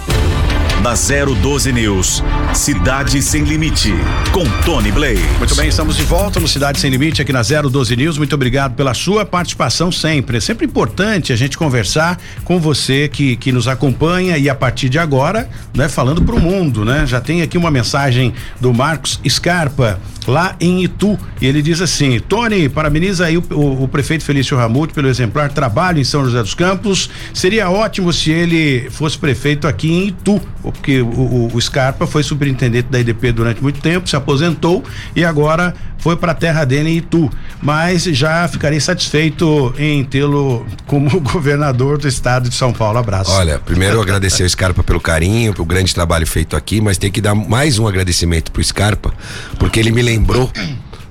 [0.84, 2.22] Na 012 News,
[2.54, 3.94] Cidade Sem Limite,
[4.34, 5.22] com Tony Blake.
[5.38, 8.18] Muito bem, estamos de volta no Cidade Sem Limite aqui na 012 News.
[8.18, 10.38] Muito obrigado pela sua participação sempre.
[10.38, 14.90] É sempre importante a gente conversar com você que, que nos acompanha e a partir
[14.90, 17.06] de agora, né, falando para o mundo, né?
[17.08, 21.18] Já tem aqui uma mensagem do Marcos Scarpa lá em Itu.
[21.42, 25.52] E ele diz assim: Tony, parabeniza aí o, o, o prefeito Felício Ramute pelo exemplar
[25.52, 27.10] trabalho em São José dos Campos.
[27.34, 30.42] Seria ótimo se ele fosse prefeito aqui em Itu,
[30.74, 34.84] porque o, o Scarpa foi superintendente da IDP durante muito tempo, se aposentou
[35.16, 37.32] e agora foi para a terra dele em Itu.
[37.62, 42.98] Mas já ficarei satisfeito em tê-lo como governador do estado de São Paulo.
[42.98, 43.32] Abraço.
[43.32, 47.22] Olha, primeiro agradecer ao Scarpa pelo carinho, pelo grande trabalho feito aqui, mas tem que
[47.22, 49.14] dar mais um agradecimento pro Scarpa,
[49.58, 50.52] porque ele me lembrou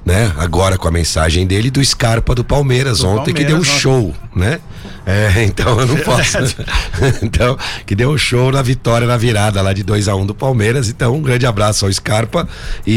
[0.05, 0.33] né?
[0.37, 3.65] Agora com a mensagem dele do Scarpa do Palmeiras do ontem Palmeiras, que deu um
[3.65, 4.59] show, né?
[5.07, 6.39] É, então eu não posso.
[7.23, 10.35] então, que deu show na vitória na virada lá de 2 a 1 um do
[10.35, 10.89] Palmeiras.
[10.89, 12.49] Então, um grande abraço ao Scarpa
[12.87, 12.93] e,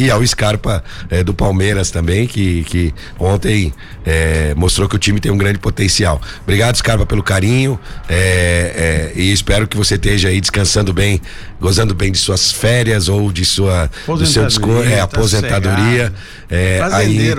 [0.00, 3.72] e, e ao Scarpa é, do Palmeiras também, que, que ontem
[4.04, 6.20] é, mostrou que o time tem um grande potencial.
[6.42, 7.78] Obrigado, Scarpa, pelo carinho.
[8.08, 11.20] É, é, e espero que você esteja aí descansando bem,
[11.60, 16.12] gozando bem de suas férias ou de sua do seu desconto, é, tá aposentadoria.
[16.50, 17.32] É, aí,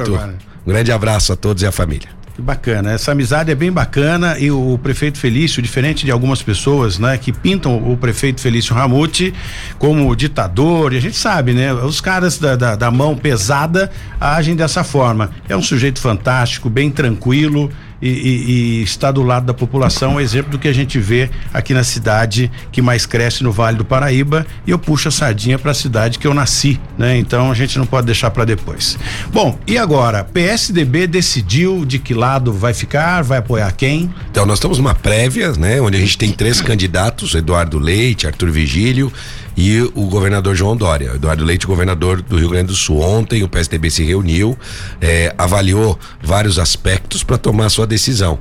[0.66, 2.23] um grande abraço a todos e a família.
[2.36, 6.42] Que bacana, essa amizade é bem bacana e o, o, prefeito Felício, diferente de algumas
[6.42, 9.32] pessoas, né, que pintam o prefeito Felício Ramute
[9.78, 14.56] como ditador, e a gente sabe, né, os caras da, da, da mão pesada agem
[14.56, 15.30] dessa forma.
[15.48, 17.72] É um sujeito fantástico, bem tranquilo,
[18.04, 21.30] e, e, e, está do lado da população, é exemplo do que a gente vê
[21.54, 25.58] aqui na cidade que mais cresce no Vale do Paraíba e eu puxo a sardinha
[25.58, 27.18] para a cidade que eu nasci, né?
[27.18, 28.98] Então a gente não pode deixar para depois.
[29.32, 34.14] Bom, e agora, PSDB decidiu de que lado vai ficar, vai apoiar quem?
[34.30, 38.52] Então nós estamos numa prévia, né, onde a gente tem três candidatos, Eduardo Leite, Arthur
[38.52, 39.14] Vigílio
[39.56, 41.12] e o governador João Dória.
[41.16, 43.00] Eduardo Leite, governador do Rio Grande do Sul.
[43.02, 44.58] Ontem o PSDB se reuniu,
[45.02, 48.40] eh, avaliou vários aspectos para tomar sua decisão.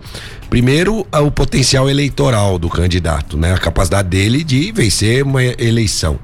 [0.48, 3.54] Primeiro, o potencial eleitoral do candidato, né?
[3.54, 6.18] A capacidade dele de vencer uma eleição.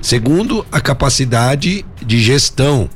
[0.00, 2.88] Segundo, a capacidade de gestão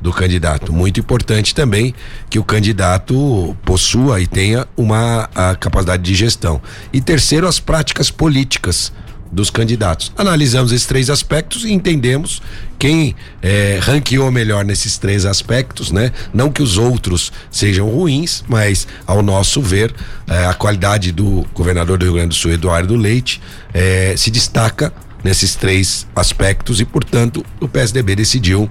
[0.00, 0.72] do candidato.
[0.72, 1.94] Muito importante também
[2.28, 5.28] que o candidato possua e tenha uma
[5.60, 6.60] capacidade de gestão.
[6.92, 8.92] E terceiro, as práticas políticas
[9.32, 10.12] dos candidatos.
[10.16, 12.42] Analisamos esses três aspectos e entendemos
[12.78, 16.12] quem é, ranqueou melhor nesses três aspectos, né?
[16.34, 19.94] Não que os outros sejam ruins, mas ao nosso ver,
[20.28, 23.40] é, a qualidade do governador do Rio Grande do Sul, Eduardo Leite,
[23.72, 24.92] é, se destaca
[25.24, 28.70] nesses três aspectos e, portanto, o PSDB decidiu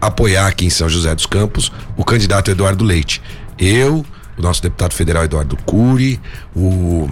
[0.00, 3.20] apoiar aqui em São José dos Campos o candidato Eduardo Leite.
[3.58, 4.06] Eu,
[4.38, 6.18] o nosso deputado federal Eduardo Cury,
[6.56, 7.10] o,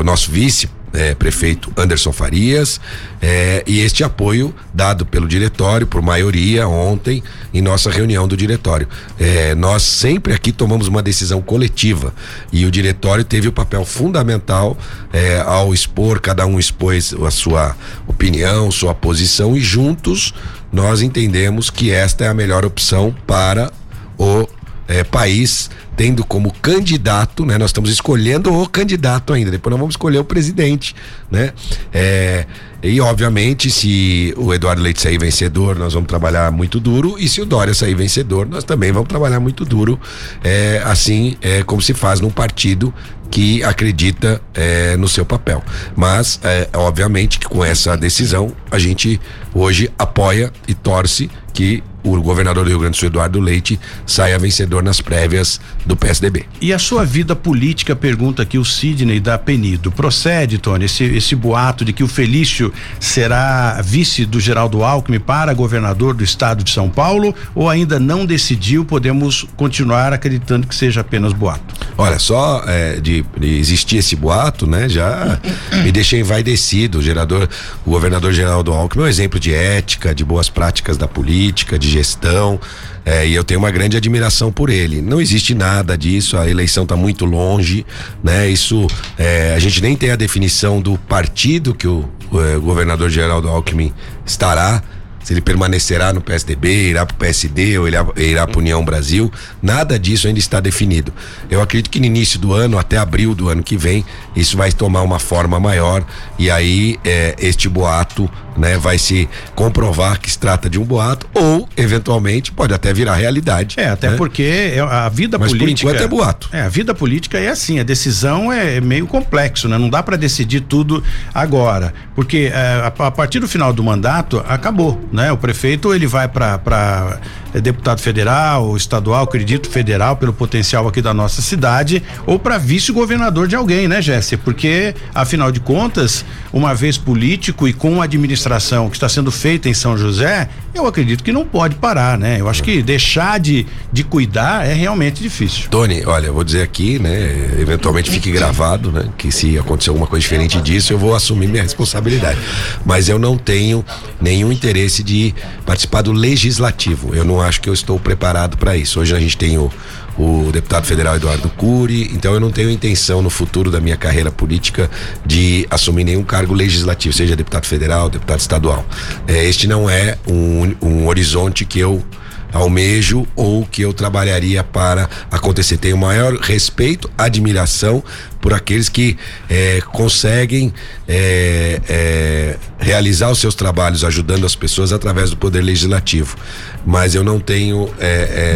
[0.00, 2.80] o nosso vice é, prefeito Anderson Farias
[3.20, 8.88] é, e este apoio dado pelo diretório, por maioria, ontem, em nossa reunião do diretório.
[9.18, 12.14] É, nós sempre aqui tomamos uma decisão coletiva
[12.52, 14.76] e o diretório teve o papel fundamental
[15.12, 17.76] é, ao expor, cada um expôs a sua
[18.06, 20.34] opinião, sua posição e juntos
[20.72, 23.70] nós entendemos que esta é a melhor opção para
[24.18, 24.48] o
[24.88, 27.58] é, país tendo como candidato, né?
[27.58, 30.94] Nós estamos escolhendo o candidato ainda, depois nós vamos escolher o presidente,
[31.30, 31.52] né?
[31.92, 32.46] É,
[32.82, 37.40] e obviamente, se o Eduardo Leite sair vencedor, nós vamos trabalhar muito duro, e se
[37.40, 40.00] o Dória sair vencedor, nós também vamos trabalhar muito duro,
[40.42, 42.92] é, assim é, como se faz num partido
[43.30, 45.62] que acredita é, no seu papel.
[45.94, 49.20] Mas, é, obviamente, que com essa decisão, a gente
[49.54, 54.38] hoje apoia e torce que o governador do Rio Grande do Sul, Eduardo Leite, saia
[54.38, 56.44] vencedor nas prévias do PSDB.
[56.60, 59.90] E a sua vida política, pergunta aqui o Sidney da Penido.
[59.90, 65.52] Procede, Tony, esse, esse boato de que o Felício será vice do Geraldo Alckmin para
[65.52, 68.84] governador do estado de São Paulo ou ainda não decidiu?
[68.84, 71.74] Podemos continuar acreditando que seja apenas boato?
[71.98, 74.88] Olha, só é, de, de, existir esse boato, né?
[74.88, 75.38] Já
[75.82, 76.98] me deixei envaidecido.
[76.98, 77.48] O gerador,
[77.84, 81.90] o governador Geraldo Alckmin é um exemplo de ética, de boas práticas da política, de
[81.90, 82.60] gestão.
[83.04, 85.02] É, e eu tenho uma grande admiração por ele.
[85.02, 87.84] Não existe nada disso, a eleição está muito longe,
[88.22, 88.48] né?
[88.48, 88.86] Isso
[89.18, 93.48] é, a gente nem tem a definição do partido que o, o, é, governador Geraldo
[93.48, 93.92] Alckmin
[94.24, 94.82] estará
[95.22, 99.30] se ele permanecerá no PSDB, irá para o PSD ou irá, irá para União Brasil,
[99.62, 101.12] nada disso ainda está definido.
[101.48, 104.72] Eu acredito que no início do ano, até abril do ano que vem, isso vai
[104.72, 106.04] tomar uma forma maior
[106.38, 111.26] e aí é, este boato né, vai se comprovar que se trata de um boato
[111.34, 113.76] ou eventualmente pode até virar realidade.
[113.78, 114.16] É, até né?
[114.16, 115.88] porque é, a vida Mas política.
[115.88, 116.48] Por enquanto é boato.
[116.52, 119.78] É, a vida política é assim, a decisão é meio complexo, né?
[119.78, 121.02] Não dá para decidir tudo
[121.34, 125.32] agora, porque é, a, a, partir do final do mandato acabou, né?
[125.32, 127.20] O prefeito ele vai para
[127.54, 133.48] é, deputado federal, estadual, acredito federal pelo potencial aqui da nossa cidade ou para vice-governador
[133.48, 134.42] de alguém, né, Jéssica?
[134.44, 139.68] Porque afinal de contas, uma vez político e com administração administração que está sendo feita
[139.68, 142.40] em São José, eu acredito que não pode parar, né?
[142.40, 145.68] Eu acho que deixar de, de cuidar é realmente difícil.
[145.70, 147.56] Tony, olha, eu vou dizer aqui, né?
[147.58, 149.08] Eventualmente fique gravado, né?
[149.16, 152.38] Que se acontecer alguma coisa diferente disso, eu vou assumir minha responsabilidade.
[152.84, 153.84] Mas eu não tenho
[154.20, 157.14] nenhum interesse de participar do legislativo.
[157.14, 159.00] Eu não acho que eu estou preparado para isso.
[159.00, 159.70] Hoje a gente tem o
[160.18, 164.30] o deputado federal Eduardo Cury, então eu não tenho intenção no futuro da minha carreira
[164.30, 164.90] política
[165.24, 168.84] de assumir nenhum cargo legislativo, seja deputado federal, deputado estadual.
[169.26, 172.02] É, este não é um, um horizonte que eu
[172.52, 175.78] almejo ou que eu trabalharia para acontecer.
[175.78, 178.04] Tenho maior respeito, admiração
[178.40, 179.16] por aqueles que
[179.48, 180.72] é, conseguem
[181.08, 186.36] é, é, realizar os seus trabalhos ajudando as pessoas através do poder legislativo.
[186.84, 187.88] Mas eu não tenho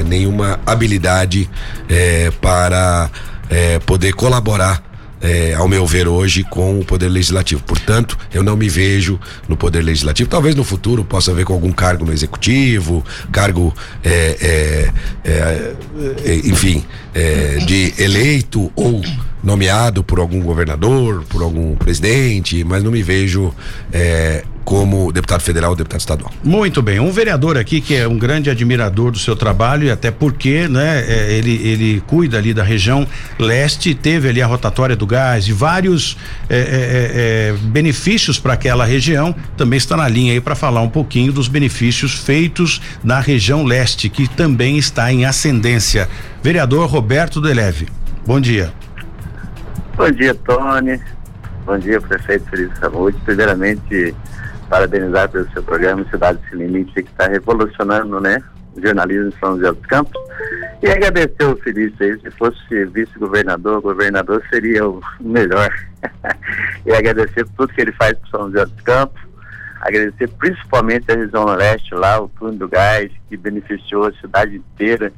[0.07, 1.49] nenhuma habilidade
[2.41, 3.09] para
[3.87, 4.83] poder colaborar
[5.21, 7.63] é, ao meu ver hoje, com o Poder Legislativo.
[7.63, 10.29] Portanto, eu não me vejo no Poder Legislativo.
[10.29, 13.75] Talvez no futuro possa ver com algum cargo no Executivo, cargo,
[14.05, 14.93] é, é,
[15.25, 15.75] é,
[16.25, 19.03] é enfim, é, de eleito ou
[19.43, 23.55] nomeado por algum governador, por algum presidente, mas não me vejo
[24.67, 26.33] como deputado federal ou deputado estadual.
[26.43, 30.11] Muito bem, um vereador aqui que é um grande admirador do seu trabalho e até
[30.11, 33.07] porque, né, é, ele, ele cuida ali da região
[33.39, 36.19] leste, teve ali a rotatória do gás e vários
[36.51, 40.81] é, é, é, é benefícios para aquela região, também está na linha aí para falar
[40.81, 46.09] um pouquinho dos benefícios feitos na região leste, que também está em ascendência.
[46.43, 47.87] Vereador Roberto Deleve,
[48.27, 48.73] bom dia.
[49.97, 51.01] Bom dia, Tony.
[51.65, 53.17] Bom dia, prefeito Feliz Saúde.
[53.25, 54.13] Primeiramente,
[54.69, 58.43] parabenizar pelo seu programa Cidade Sem Limite, que está revolucionando, né?
[58.75, 60.21] O jornalismo em São José dos Campos.
[60.83, 65.71] E agradecer o Felício aí, se fosse vice-governador, governador seria o melhor.
[66.85, 69.21] e agradecer por tudo que ele faz para São José dos Campos.
[69.81, 75.13] Agradecer principalmente a região leste lá, o Túnel do Gás, que beneficiou a cidade inteira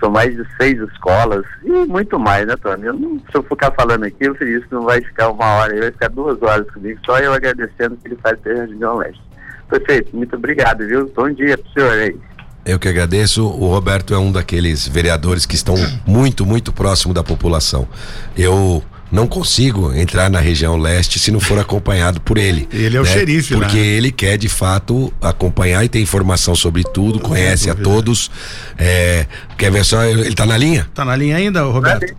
[0.00, 2.86] são mais de seis escolas e muito mais, né, Tony?
[2.86, 5.82] Eu não, se eu ficar falando aqui, o Felício não vai ficar uma hora, ele
[5.82, 9.20] vai ficar duas horas comigo, só eu agradecendo que ele faz pela região leste.
[9.68, 11.12] Perfeito, muito obrigado, viu?
[11.14, 12.16] Bom dia pro senhor aí.
[12.64, 13.44] Eu que agradeço.
[13.44, 15.74] O Roberto é um daqueles vereadores que estão
[16.06, 17.88] muito, muito próximo da população.
[18.36, 22.68] Eu não consigo entrar na região leste se não for acompanhado por ele.
[22.72, 23.10] Ele é o né?
[23.10, 23.82] xerife, Porque né?
[23.82, 28.30] ele quer de fato acompanhar e tem informação sobre tudo, conhece a todos.
[28.78, 30.02] É, quer ver só?
[30.04, 30.88] Ele tá na linha?
[30.94, 32.14] Tá na linha ainda, Roberto?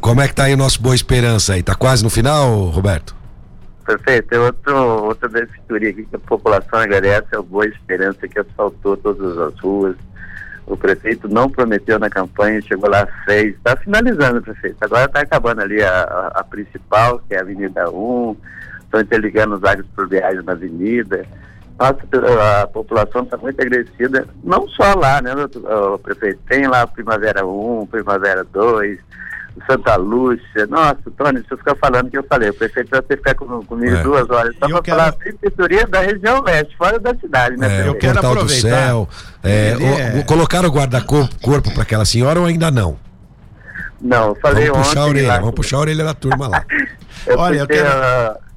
[0.00, 1.62] Como é que tá aí o nosso Boa Esperança aí?
[1.62, 3.14] Tá quase no final, Roberto?
[3.86, 4.28] Perfeito.
[4.28, 8.96] Tem outro, outra benfeitoria aqui que a população agradece, é o Boa Esperança que asfaltou
[8.96, 9.96] todas as ruas
[10.70, 14.76] o prefeito não prometeu na campanha, chegou lá seis, está finalizando, prefeito.
[14.80, 18.36] Agora está acabando ali a, a, principal, que é a Avenida 1,
[18.84, 21.26] estão interligando os áreas viagem na avenida.
[21.76, 21.98] Nossa,
[22.62, 25.32] a, população está muito agradecida, não só lá, né,
[25.98, 26.38] prefeito?
[26.48, 29.00] Tem lá Primavera 1, Primavera 2,
[29.66, 30.66] Santa Lúcia.
[30.68, 33.64] Nossa, Tony, eu ficar falando que eu falei, o prefeito vai ter que ficar com,
[33.64, 34.02] comigo é.
[34.02, 34.96] duas horas só para quero...
[34.96, 37.84] falar a prefeitura da região leste, fora da cidade, né?
[37.84, 38.44] É, eu quero aproveitar.
[38.44, 39.08] do céu.
[39.42, 40.22] É, o, é...
[40.24, 42.98] Colocaram o guarda-corpo para aquela senhora ou ainda não?
[44.00, 45.08] Não, falei vamos puxar ontem.
[45.08, 45.38] A orelha, lá...
[45.38, 46.64] Vamos puxar a orelha da turma lá.
[47.26, 47.88] eu Olha, eu quero...
[47.88, 48.49] A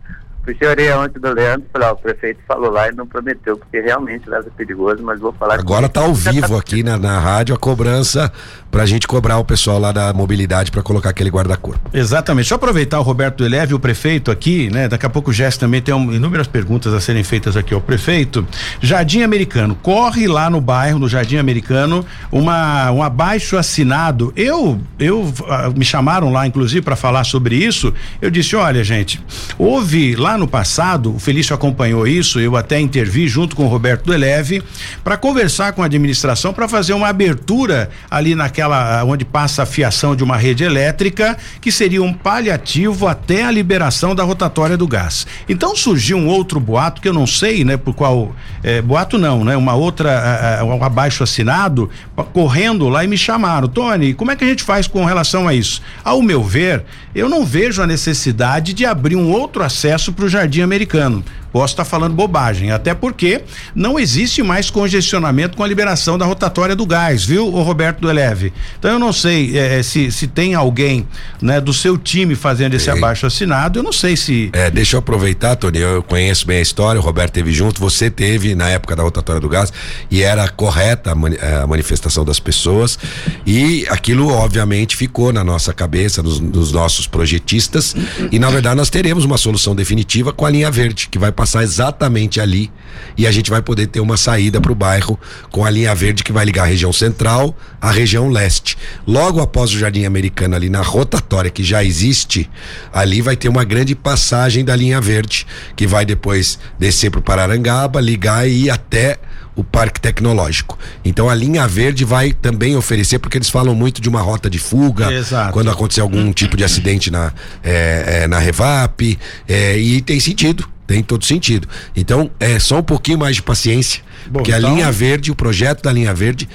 [0.45, 3.57] puxei a orelha ontem do Leandro, falei, ó, o prefeito falou lá e não prometeu,
[3.57, 7.19] porque realmente lá é perigoso, mas vou falar Agora tá ao vivo aqui na, na
[7.19, 8.31] rádio a cobrança
[8.69, 11.89] pra gente cobrar o pessoal lá da mobilidade para colocar aquele guarda-corpo.
[11.93, 12.45] Exatamente.
[12.45, 14.87] Deixa eu aproveitar o Roberto Eleve, o prefeito aqui, né?
[14.87, 17.79] Daqui a pouco o Jess também tem um, inúmeras perguntas a serem feitas aqui ao
[17.79, 18.45] prefeito.
[18.81, 24.33] Jardim Americano, corre lá no bairro, no Jardim Americano, uma um abaixo assinado.
[24.35, 27.93] Eu eu ah, me chamaram lá inclusive para falar sobre isso.
[28.19, 29.23] Eu disse, olha, gente,
[29.57, 34.13] houve lá no passado, o Felício acompanhou isso, eu até intervi junto com o Roberto
[34.13, 34.63] Eleve
[35.03, 39.65] para conversar com a administração para fazer uma abertura ali naquela aquela onde passa a
[39.65, 44.87] fiação de uma rede elétrica, que seria um paliativo até a liberação da rotatória do
[44.87, 45.27] gás.
[45.47, 49.43] Então surgiu um outro boato que eu não sei, né, por qual é, boato não,
[49.43, 51.89] né, uma outra um abaixo assinado
[52.31, 55.53] correndo lá e me chamaram, Tony, como é que a gente faz com relação a
[55.53, 55.81] isso?
[56.03, 60.29] Ao meu ver, eu não vejo a necessidade de abrir um outro acesso para o
[60.29, 61.23] Jardim Americano.
[61.53, 63.43] Posso estar tá falando bobagem, até porque
[63.75, 68.09] não existe mais congestionamento com a liberação da rotatória do gás, viu, o Roberto do
[68.09, 68.51] Eleve?
[68.79, 71.07] Então eu não sei é, se, se tem alguém,
[71.39, 74.49] né, do seu time fazendo esse abaixo assinado, eu não sei se.
[74.51, 78.09] É, deixa eu aproveitar, Tony, eu conheço bem a história, o Roberto teve junto, você
[78.09, 79.71] teve na época da rotatória do gás
[80.09, 82.97] e era correta a, mani a manifestação das pessoas
[83.45, 87.95] e aquilo obviamente ficou na nossa cabeça, nos, nos nossos projetistas
[88.31, 91.53] e na verdade nós teremos uma solução definitiva com a linha verde que vai passar
[91.53, 92.71] passar exatamente ali
[93.15, 95.19] e a gente vai poder ter uma saída para o bairro
[95.51, 98.77] com a linha verde que vai ligar a região central à região leste.
[99.05, 102.49] Logo após o Jardim Americano, ali na rotatória que já existe,
[102.91, 105.45] ali vai ter uma grande passagem da linha verde
[105.75, 109.19] que vai depois descer para o Pararangaba, ligar e ir até
[109.55, 110.77] o Parque Tecnológico.
[111.03, 114.59] Então a linha verde vai também oferecer, porque eles falam muito de uma rota de
[114.59, 115.53] fuga, Exato.
[115.53, 117.31] quando acontecer algum tipo de acidente na,
[117.63, 120.67] é, é, na Revap, é, e tem sentido.
[120.85, 121.67] Tem todo sentido.
[121.95, 124.69] Então, é só um pouquinho mais de paciência, Bom, porque então...
[124.69, 126.47] a linha verde, o projeto da linha verde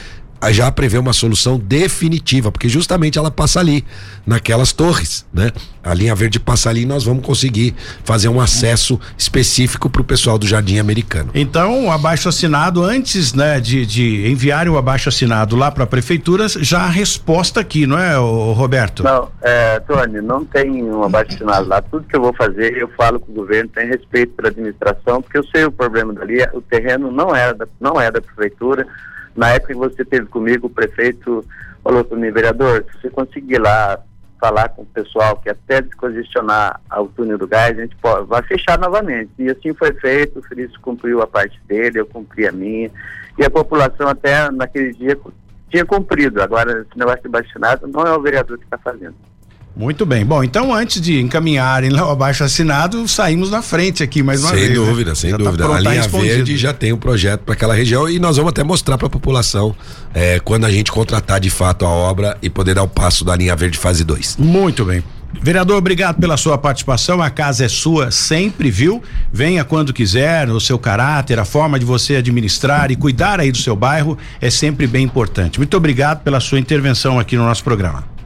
[0.51, 3.84] já prevê uma solução definitiva, porque justamente ela passa ali,
[4.26, 5.51] naquelas torres, né?
[5.82, 7.74] A linha verde passa ali e nós vamos conseguir
[8.05, 11.30] fazer um acesso específico para o pessoal do Jardim Americano.
[11.34, 15.86] Então, o abaixo assinado, antes né, de, de enviarem o abaixo assinado lá para a
[15.86, 19.03] prefeitura, já a resposta aqui, não é, o Roberto?
[19.03, 21.80] Não, é, Tony, não tem um abaixo assinado lá.
[21.80, 25.39] Tudo que eu vou fazer, eu falo com o governo, tem respeito pela administração, porque
[25.39, 28.86] eu sei o problema dali, o terreno não é da, não é da prefeitura
[29.36, 31.44] na época que você teve comigo, o prefeito
[31.82, 34.00] falou para mim, vereador, se você conseguir lá
[34.40, 38.42] falar com o pessoal que até descongestionar o túnel do gás, a gente pode, vai
[38.42, 39.30] fechar novamente.
[39.38, 42.90] E assim foi feito, o Felício cumpriu a parte dele, eu cumpri a minha.
[43.36, 45.18] E a população até naquele dia
[45.70, 46.40] tinha cumprido.
[46.42, 49.14] Agora, esse negócio de baixinado não é o vereador que está fazendo.
[49.78, 50.26] Muito bem.
[50.26, 54.50] Bom, então antes de encaminharem lá o abaixo assinado, saímos na frente aqui mais uma
[54.50, 54.72] sem vez.
[54.72, 54.86] Sem né?
[54.86, 55.14] dúvida, né?
[55.14, 55.68] sem já dúvida.
[55.68, 56.34] Tá a linha respondido.
[56.34, 59.10] verde já tem um projeto para aquela região e nós vamos até mostrar para a
[59.10, 59.76] população
[60.12, 63.36] é, quando a gente contratar de fato a obra e poder dar o passo da
[63.36, 64.38] linha verde fase 2.
[64.38, 65.00] Muito bem.
[65.40, 67.22] Vereador, obrigado pela sua participação.
[67.22, 69.00] A casa é sua sempre, viu?
[69.32, 73.58] Venha quando quiser, o seu caráter, a forma de você administrar e cuidar aí do
[73.58, 75.60] seu bairro é sempre bem importante.
[75.60, 78.17] Muito obrigado pela sua intervenção aqui no nosso programa.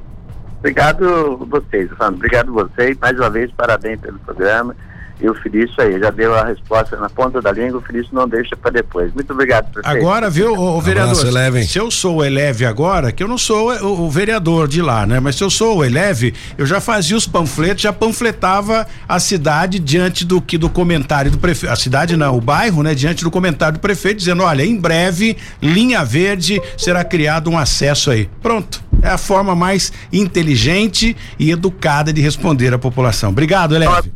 [0.63, 2.15] Obrigado vocês, Fernando.
[2.15, 2.97] Obrigado vocês.
[3.01, 4.77] Mais uma vez, parabéns pelo programa.
[5.21, 8.29] E o Felício aí, já deu a resposta na ponta da língua, o Felício não
[8.29, 9.13] deixa para depois.
[9.13, 9.97] Muito obrigado, prefeito.
[9.97, 13.39] Agora, viu, o, o vereador, Abraço, se eu sou o Eleve agora, que eu não
[13.39, 15.21] sou o, o, vereador de lá, né?
[15.21, 19.79] Mas se eu sou o Eleve, eu já fazia os panfletos, já panfletava a cidade
[19.79, 22.93] diante do que do comentário do prefeito, a cidade não, o bairro, né?
[22.93, 28.11] Diante do comentário do prefeito, dizendo, olha, em breve, linha verde, será criado um acesso
[28.11, 28.29] aí.
[28.41, 28.92] Pronto.
[29.03, 33.31] É a forma mais inteligente e educada de responder à população.
[33.31, 34.13] Obrigado, Eleve.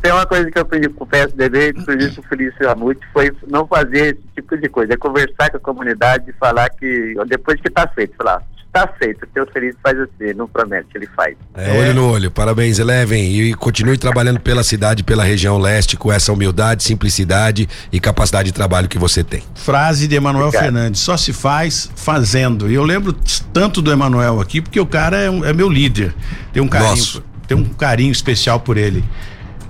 [0.00, 3.66] Tem uma coisa que eu aprendi com o PSDB, inclusive o Felício Amute, foi não
[3.66, 7.66] fazer esse tipo de coisa, é conversar com a comunidade e falar que, depois que
[7.66, 11.34] está feito, falar, está feito, o teu Felício faz assim, não promete, ele faz.
[11.54, 16.12] É, olho no olho, parabéns, Eleven, e continue trabalhando pela cidade, pela região leste, com
[16.12, 19.42] essa humildade, simplicidade e capacidade de trabalho que você tem.
[19.54, 23.14] Frase de Emanuel Fernandes, só se faz fazendo, e eu lembro
[23.52, 26.14] tanto do Emanuel aqui, porque o cara é, um, é meu líder,
[26.52, 27.22] tem um carinho, Nossa.
[27.46, 29.02] tem um carinho especial por ele.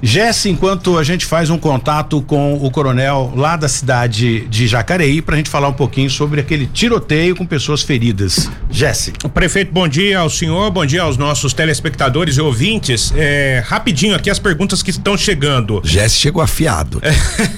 [0.00, 5.20] Jesse, enquanto a gente faz um contato com o coronel lá da cidade de Jacareí
[5.20, 8.48] para a gente falar um pouquinho sobre aquele tiroteio com pessoas feridas.
[8.70, 9.12] Jesse.
[9.34, 13.12] Prefeito, bom dia ao senhor, bom dia aos nossos telespectadores e ouvintes.
[13.16, 15.80] É, rapidinho aqui as perguntas que estão chegando.
[15.84, 17.02] Jesse chegou afiado.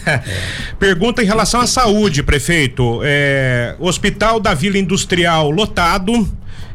[0.79, 3.01] Pergunta em relação à saúde, prefeito.
[3.05, 6.27] É, hospital da Vila Industrial lotado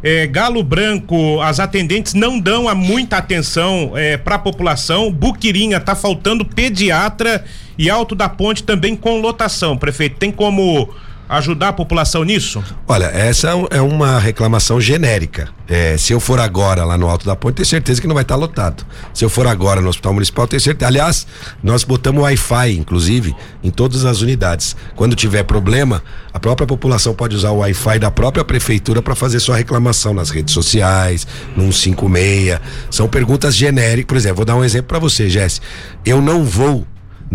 [0.08, 5.12] É, Galo Branco, as atendentes não dão a muita atenção é, para a população.
[5.12, 7.44] Buquirinha, tá faltando pediatra
[7.76, 9.76] e Alto da Ponte também com lotação.
[9.76, 10.94] Prefeito, tem como
[11.28, 12.64] ajudar a população nisso?
[12.88, 15.50] Olha, essa é uma reclamação genérica.
[15.68, 18.22] É, se eu for agora lá no Alto da Ponte, tenho certeza que não vai
[18.22, 18.86] estar lotado.
[19.14, 20.88] Se eu for agora no Hospital Municipal, tenho certeza.
[20.88, 21.26] Aliás,
[21.64, 24.76] nós botamos Wi-Fi, inclusive, em todas as unidades.
[24.96, 29.40] Quando tiver problema, a própria população pode usar o Wi-Fi da própria prefeitura para fazer
[29.40, 32.60] sua reclamação nas redes sociais, no 156.
[32.92, 34.06] São perguntas genéricas.
[34.06, 35.62] Por exemplo, vou dar um exemplo para você, Jesse.
[36.06, 36.86] Eu não vou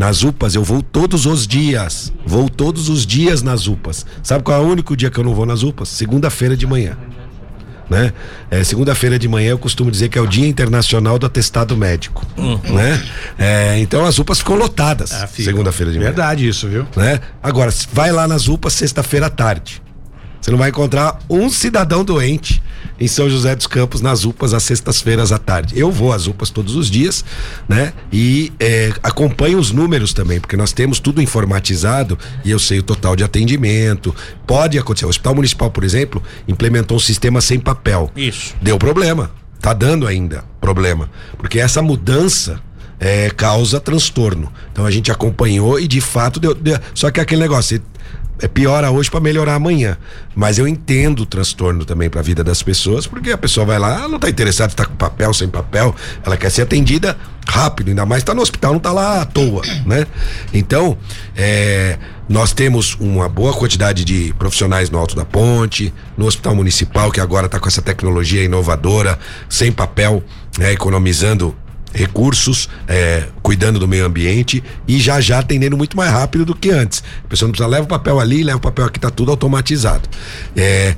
[0.00, 2.10] nas UPAs eu vou todos os dias.
[2.24, 4.06] Vou todos os dias nas UPAs.
[4.22, 5.90] Sabe qual é o único dia que eu não vou nas UPAs?
[5.90, 6.96] Segunda-feira de manhã.
[7.90, 8.14] Né?
[8.50, 12.24] É, Segunda-feira de manhã eu costumo dizer que é o Dia Internacional do Atestado Médico.
[12.38, 12.58] Uhum.
[12.74, 13.02] Né?
[13.38, 15.12] É, então as UPAs ficam lotadas.
[15.12, 16.08] Ah, Segunda-feira de manhã.
[16.08, 16.86] Verdade isso, viu?
[16.96, 17.20] Né?
[17.42, 19.82] Agora, vai lá nas UPAs sexta-feira à tarde.
[20.40, 22.62] Você não vai encontrar um cidadão doente
[22.98, 25.78] em São José dos Campos, nas UPAs, às sextas-feiras à tarde.
[25.78, 27.24] Eu vou às UPAs todos os dias,
[27.68, 27.92] né?
[28.12, 32.82] E é, acompanho os números também, porque nós temos tudo informatizado e eu sei o
[32.82, 34.14] total de atendimento.
[34.46, 35.06] Pode acontecer.
[35.06, 38.10] O Hospital Municipal, por exemplo, implementou um sistema sem papel.
[38.14, 38.54] Isso.
[38.60, 39.30] Deu problema.
[39.60, 41.10] Tá dando ainda problema.
[41.38, 42.60] Porque essa mudança
[43.00, 44.52] é, causa transtorno.
[44.70, 46.54] Então a gente acompanhou e de fato deu.
[46.54, 47.82] deu só que aquele negócio,
[48.40, 49.96] é piora hoje para melhorar amanhã.
[50.34, 53.78] Mas eu entendo o transtorno também para a vida das pessoas, porque a pessoa vai
[53.78, 57.16] lá, ela não está interessada se tá com papel, sem papel, ela quer ser atendida
[57.46, 60.06] rápido, ainda mais está no hospital, não está lá à toa, né?
[60.52, 60.96] Então,
[61.36, 67.10] é, nós temos uma boa quantidade de profissionais no Alto da Ponte, no Hospital Municipal,
[67.10, 69.18] que agora está com essa tecnologia inovadora,
[69.48, 70.22] sem papel,
[70.58, 71.56] né, economizando
[71.92, 76.70] recursos, é, cuidando do meio ambiente e já já atendendo muito mais rápido do que
[76.70, 77.02] antes.
[77.24, 80.08] A pessoa não precisa leva o papel ali, leva o papel aqui, tá tudo automatizado.
[80.56, 80.94] É,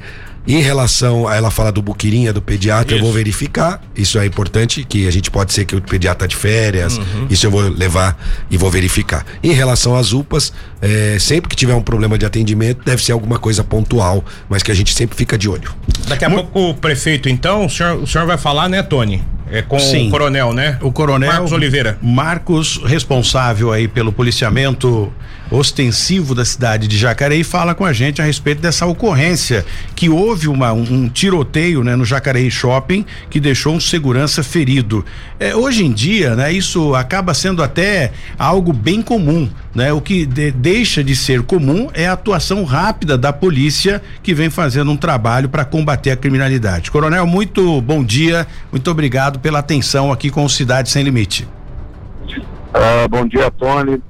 [0.46, 2.96] em relação a ela fala do buquirinha, do pediatra, isso.
[2.96, 3.80] eu vou verificar.
[3.94, 6.98] Isso é importante, que a gente pode ser que o pediatra tá de férias.
[6.98, 7.26] Uhum.
[7.30, 8.18] Isso eu vou levar
[8.50, 9.24] e vou verificar.
[9.42, 13.38] Em relação às UPAs, é, sempre que tiver um problema de atendimento, deve ser alguma
[13.38, 15.72] coisa pontual, mas que a gente sempre fica de olho.
[16.08, 19.22] Daqui a pouco o prefeito, então, o senhor, o senhor vai falar, né, Tony?
[19.52, 20.08] É com Sim.
[20.08, 20.78] o coronel, né?
[20.80, 21.98] O coronel Marcos Oliveira.
[22.00, 25.12] Marcos, responsável aí pelo policiamento
[25.52, 30.48] ostensivo da cidade de Jacareí, fala com a gente a respeito dessa ocorrência que houve
[30.48, 35.04] uma, um, um tiroteio né, no Jacareí Shopping que deixou um segurança ferido.
[35.38, 39.48] É, hoje em dia, né, isso acaba sendo até algo bem comum.
[39.74, 39.92] Né?
[39.92, 44.50] O que de, deixa de ser comum é a atuação rápida da polícia que vem
[44.50, 46.90] fazendo um trabalho para combater a criminalidade.
[46.90, 51.46] Coronel, muito bom dia, muito obrigado pela atenção aqui com Cidade Sem Limite.
[52.74, 54.00] Uh, bom dia, Tony.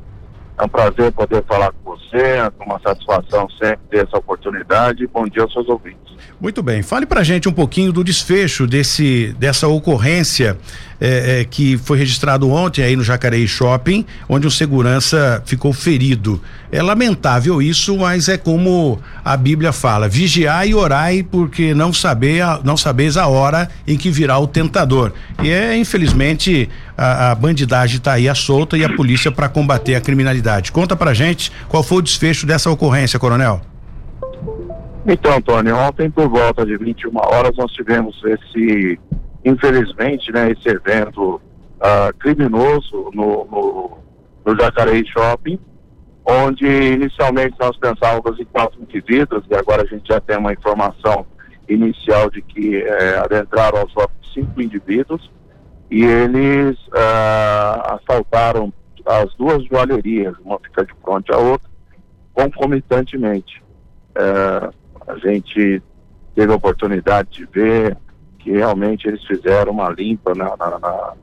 [0.62, 5.04] É um prazer poder falar com você, é uma satisfação sempre ter essa oportunidade.
[5.08, 5.98] Bom dia aos seus ouvintes.
[6.40, 10.56] Muito bem, fale pra gente um pouquinho do desfecho desse, dessa ocorrência
[11.04, 16.40] é, é, que foi registrado ontem aí no Jacareí Shopping, onde um segurança ficou ferido.
[16.70, 22.44] É lamentável isso, mas é como a Bíblia fala: vigiai e orai, porque não saber
[22.62, 25.12] não sabeis a hora em que virá o tentador.
[25.42, 29.96] E é infelizmente a, a bandidagem está aí à solta e a polícia para combater
[29.96, 30.70] a criminalidade.
[30.70, 33.60] Conta pra gente qual foi o desfecho dessa ocorrência, Coronel.
[35.04, 39.00] Então, Tony, ontem por volta de 21 horas nós tivemos esse
[39.44, 41.40] infelizmente, né, esse evento
[41.80, 43.98] uh, criminoso no, no,
[44.44, 45.58] no Jacareí Shopping,
[46.24, 51.26] onde inicialmente nós pensávamos em quatro indivíduos, e agora a gente já tem uma informação
[51.68, 55.30] inicial de que é, adentraram ao shopping cinco indivíduos,
[55.90, 58.72] e eles uh, assaltaram
[59.04, 61.68] as duas joalherias, uma fica de frente à outra,
[62.32, 63.62] concomitantemente.
[64.16, 64.72] Uh,
[65.06, 65.82] a gente
[66.34, 67.96] teve a oportunidade de ver
[68.42, 71.14] que realmente eles fizeram uma limpa na, na, na,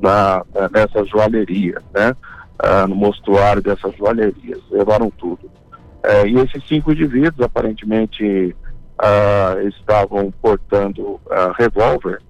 [0.00, 2.14] na nessa joalheria, né?
[2.58, 5.50] Ah, no mostruário dessas joalherias, levaram tudo.
[6.02, 8.54] É, e esses cinco indivíduos aparentemente
[8.98, 12.22] ah, estavam portando ah, revólver,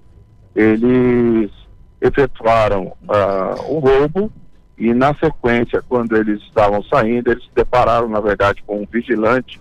[0.55, 1.51] eles
[2.01, 2.93] efetuaram
[3.69, 4.33] um roubo
[4.77, 9.61] e na sequência, quando eles estavam saindo, eles se depararam, na verdade, com um vigilante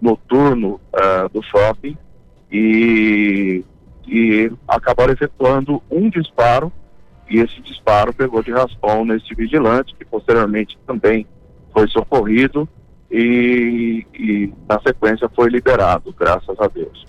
[0.00, 0.80] noturno
[1.32, 1.96] do shopping
[2.50, 3.64] e
[4.06, 6.72] e acabaram efetuando um disparo
[7.28, 11.26] e esse disparo pegou de raspão nesse vigilante, que posteriormente também
[11.72, 12.68] foi socorrido
[13.10, 17.04] e, e na sequência foi liberado, graças a Deus.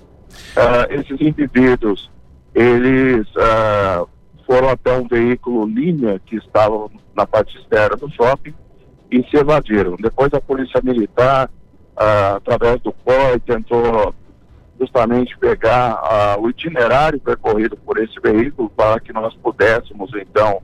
[0.55, 2.09] Uh, esses indivíduos,
[2.53, 4.07] eles uh,
[4.45, 8.53] foram até um veículo linha que estava na parte externa do shopping
[9.11, 9.95] e se evadiram.
[9.99, 11.49] Depois a polícia militar,
[11.95, 14.13] uh, através do COI, tentou
[14.79, 20.61] justamente pegar ah, o itinerário percorrido por esse veículo para que nós pudéssemos, então,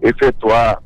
[0.00, 0.82] efetuar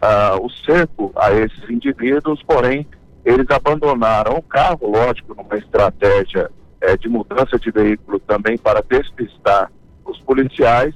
[0.00, 2.86] ah, o cerco a esses indivíduos, porém,
[3.24, 6.50] eles abandonaram o carro, lógico, numa estratégia
[6.80, 9.70] eh, de mudança de veículo também para despistar
[10.04, 10.94] os policiais.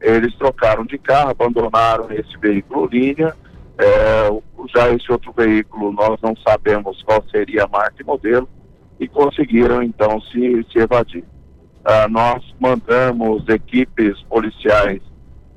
[0.00, 3.34] Eles trocaram de carro, abandonaram esse veículo linha.
[3.78, 4.40] Eh,
[4.74, 8.48] já esse outro veículo, nós não sabemos qual seria a marca e modelo,
[8.98, 11.24] e conseguiram então se, se evadir.
[11.84, 15.02] Ah, nós mandamos equipes policiais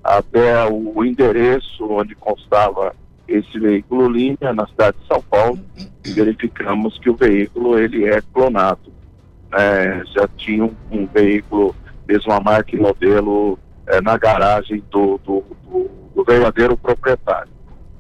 [0.04, 2.94] até o endereço onde constava
[3.28, 5.60] esse veículo linha na cidade de São Paulo
[6.06, 8.94] e verificamos que o veículo ele é clonado.
[9.54, 11.76] É, já tinha um, um, veículo,
[12.08, 13.58] mesmo a marca e modelo,
[13.88, 17.52] é, na garagem do, do, do, do, verdadeiro proprietário.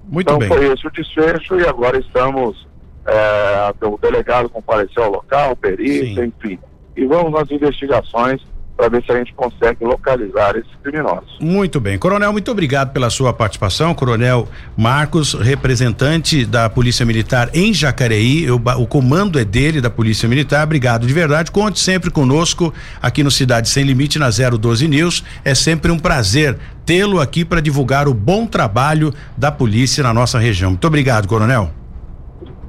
[0.05, 0.47] Muito então bem.
[0.47, 2.66] foi esse o desfecho e agora estamos,
[3.07, 6.33] é, o delegado compareceu ao local, perícia, Sim.
[6.37, 6.59] enfim.
[6.95, 8.41] E vamos nas investigações
[8.77, 11.37] para ver se a gente consegue localizar esses criminosos.
[11.41, 11.97] Muito bem.
[11.97, 13.93] Coronel, muito obrigado pela sua participação.
[13.95, 14.47] Coronel
[14.77, 18.43] Marcos, representante da Polícia Militar em Jacareí.
[18.43, 20.63] Eu, o comando é dele, da Polícia Militar.
[20.63, 21.49] Obrigado de verdade.
[21.49, 25.23] Conte sempre conosco aqui no Cidade Sem Limite, na 012 News.
[25.43, 26.55] É sempre um prazer
[26.85, 30.69] tê-lo aqui para divulgar o bom trabalho da polícia na nossa região.
[30.71, 31.76] Muito obrigado, Coronel.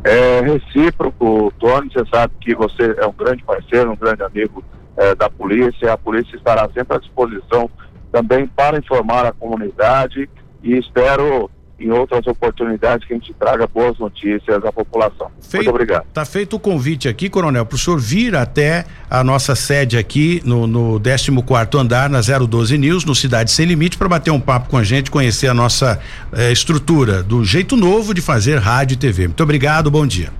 [0.05, 1.91] É recíproco, Tony.
[1.93, 4.63] Você sabe que você é um grande parceiro, um grande amigo
[4.97, 5.93] eh, da polícia.
[5.93, 7.71] A polícia estará sempre à disposição
[8.13, 10.29] também para informar a comunidade
[10.63, 15.31] e espero em outras oportunidades que a gente traga boas notícias à população.
[15.41, 16.05] Feito, Muito obrigado.
[16.13, 20.43] Tá feito o convite aqui, Coronel, para o senhor vir até a nossa sede aqui
[20.45, 24.69] no, no 14 andar, na 012 News, no Cidade Sem Limite, para bater um papo
[24.69, 26.01] com a gente, conhecer a nossa
[26.33, 29.29] eh, estrutura, do jeito novo de fazer rádio e TV.
[29.29, 30.31] Muito obrigado, bom dia.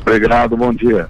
[0.00, 1.08] Obrigado, bom dia.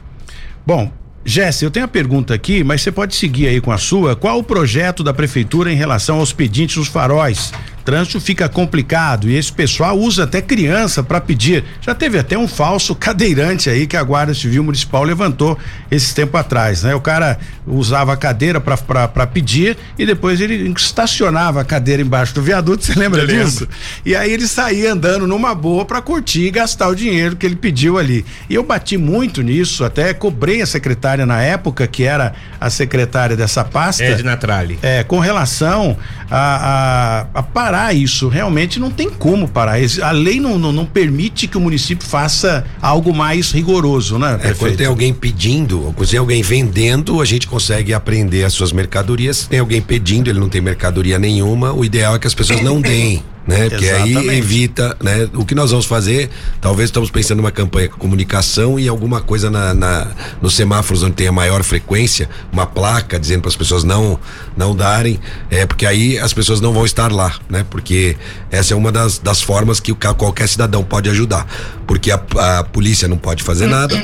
[0.66, 0.90] Bom,
[1.24, 4.14] Jesse, eu tenho a pergunta aqui, mas você pode seguir aí com a sua.
[4.14, 7.52] Qual o projeto da prefeitura em relação aos pedintes nos faróis?
[7.86, 11.62] Trânsito fica complicado e esse pessoal usa até criança para pedir.
[11.80, 15.56] Já teve até um falso cadeirante aí que a Guarda Civil Municipal levantou
[15.88, 16.96] esse tempo atrás, né?
[16.96, 22.42] O cara usava a cadeira para pedir e depois ele estacionava a cadeira embaixo do
[22.42, 23.60] viaduto, você lembra Eu disso?
[23.60, 23.76] lembro.
[24.04, 27.56] E aí ele saía andando numa boa para curtir e gastar o dinheiro que ele
[27.56, 28.26] pediu ali.
[28.50, 33.36] E eu bati muito nisso, até cobrei a secretária na época, que era a secretária
[33.36, 34.02] dessa pasta.
[34.02, 34.76] Edna Tralli.
[34.82, 35.96] É, com relação
[36.28, 39.76] a, a, a parar isso, realmente não tem como parar.
[40.02, 44.38] A lei não, não, não permite que o município faça algo mais rigoroso, né?
[44.42, 48.52] É, quando tem alguém pedindo, ou quando tem alguém vendendo, a gente consegue apreender as
[48.52, 49.38] suas mercadorias.
[49.38, 52.60] Se tem alguém pedindo, ele não tem mercadoria nenhuma, o ideal é que as pessoas
[52.62, 53.22] não deem.
[53.46, 53.68] Né?
[53.70, 54.38] Porque aí Exatamente.
[54.38, 55.28] evita, né?
[55.34, 56.28] O que nós vamos fazer,
[56.60, 60.08] talvez estamos pensando numa campanha com comunicação e alguma coisa na, na-
[60.42, 64.18] nos semáforos onde tem a maior frequência, uma placa dizendo para as pessoas não
[64.56, 67.64] não darem, é porque aí as pessoas não vão estar lá, né?
[67.70, 68.16] Porque
[68.50, 71.46] essa é uma das, das formas que o qualquer cidadão pode ajudar,
[71.86, 72.20] porque a,
[72.58, 73.96] a polícia não pode fazer nada,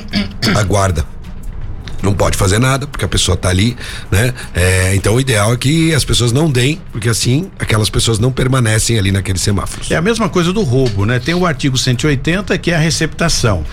[0.54, 1.04] a guarda
[2.02, 3.76] não pode fazer nada, porque a pessoa tá ali,
[4.10, 4.34] né?
[4.54, 8.32] É, então o ideal é que as pessoas não deem, porque assim aquelas pessoas não
[8.32, 9.90] permanecem ali naqueles semáforos.
[9.90, 11.18] É a mesma coisa do roubo, né?
[11.18, 13.64] Tem o artigo 180 que é a receptação.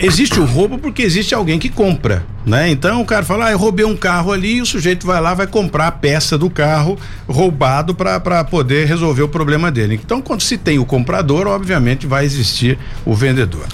[0.00, 2.70] Existe o roubo porque existe alguém que compra, né?
[2.70, 5.34] Então o cara fala, ah, eu roubei um carro ali e o sujeito vai lá,
[5.34, 10.00] vai comprar a peça do carro roubado para poder resolver o problema dele.
[10.02, 13.66] Então quando se tem o comprador, obviamente vai existir o vendedor.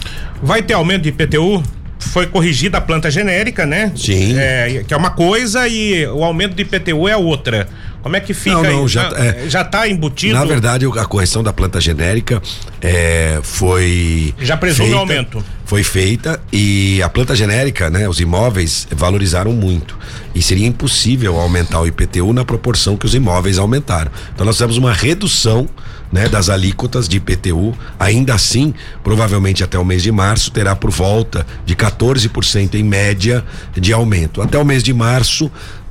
[0.43, 1.63] Vai ter aumento de IPTU?
[2.01, 3.93] Foi corrigida a planta genérica, né?
[3.95, 4.35] Sim.
[4.39, 7.69] É, que é uma coisa e o aumento de IPTU é outra.
[8.03, 8.89] Como é que fica Não, não, aí?
[8.89, 9.45] já- é.
[9.49, 10.33] já tá embutido?
[10.35, 12.41] Na verdade, o- a correção da planta genérica
[12.81, 14.35] é, foi.
[14.41, 15.45] Já presume feita- aumento.
[15.71, 18.09] Foi feita e a planta genérica, né?
[18.09, 19.97] Os imóveis valorizaram muito.
[20.35, 24.11] E seria impossível aumentar o IPTU na proporção que os imóveis aumentaram.
[24.35, 25.69] Então nós temos uma redução
[26.11, 27.73] né, das alíquotas de IPTU.
[28.01, 33.45] Ainda assim, provavelmente até o mês de março terá por volta de 14% em média
[33.73, 34.43] de aumento.
[34.43, 35.49] Até o mês de março,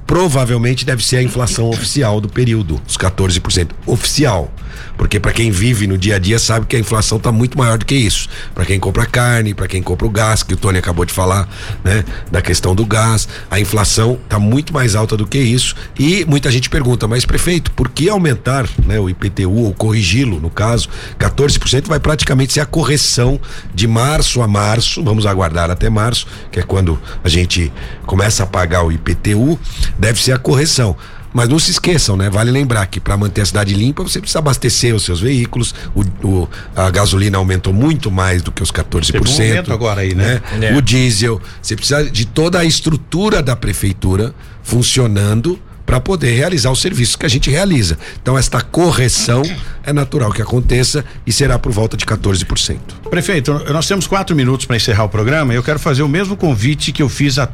[0.09, 4.51] provavelmente deve ser a inflação oficial do período, os 14% oficial.
[4.97, 7.77] Porque para quem vive no dia a dia sabe que a inflação está muito maior
[7.77, 8.27] do que isso.
[8.55, 11.47] Para quem compra carne, para quem compra o gás, que o Tony acabou de falar,
[11.83, 15.75] né, da questão do gás, a inflação está muito mais alta do que isso.
[15.97, 20.49] E muita gente pergunta, mas prefeito, por que aumentar, né, o IPTU ou corrigi-lo, no
[20.49, 20.89] caso,
[21.19, 23.39] 14% vai praticamente ser a correção
[23.73, 27.71] de março a março, vamos aguardar até março, que é quando a gente
[28.05, 29.59] começa a pagar o IPTU,
[29.99, 30.95] deve ser a correção.
[31.31, 32.27] Mas não se esqueçam, né?
[32.27, 35.75] Vale lembrar que para manter a cidade limpa, você precisa abastecer os seus veículos.
[35.93, 39.37] O, o- a gasolina aumentou muito mais do que os 14%.
[39.37, 40.41] Teve um agora aí, né?
[40.59, 40.75] É.
[40.75, 41.39] O diesel.
[41.61, 44.33] Você precisa de toda a estrutura da prefeitura
[44.63, 47.97] funcionando para poder realizar os serviços que a gente realiza.
[48.21, 49.41] Então, esta correção
[49.83, 52.77] é natural que aconteça e será por volta de 14%.
[53.09, 55.53] Prefeito, nós temos quatro minutos para encerrar o programa.
[55.53, 57.47] Eu quero fazer o mesmo convite que eu fiz a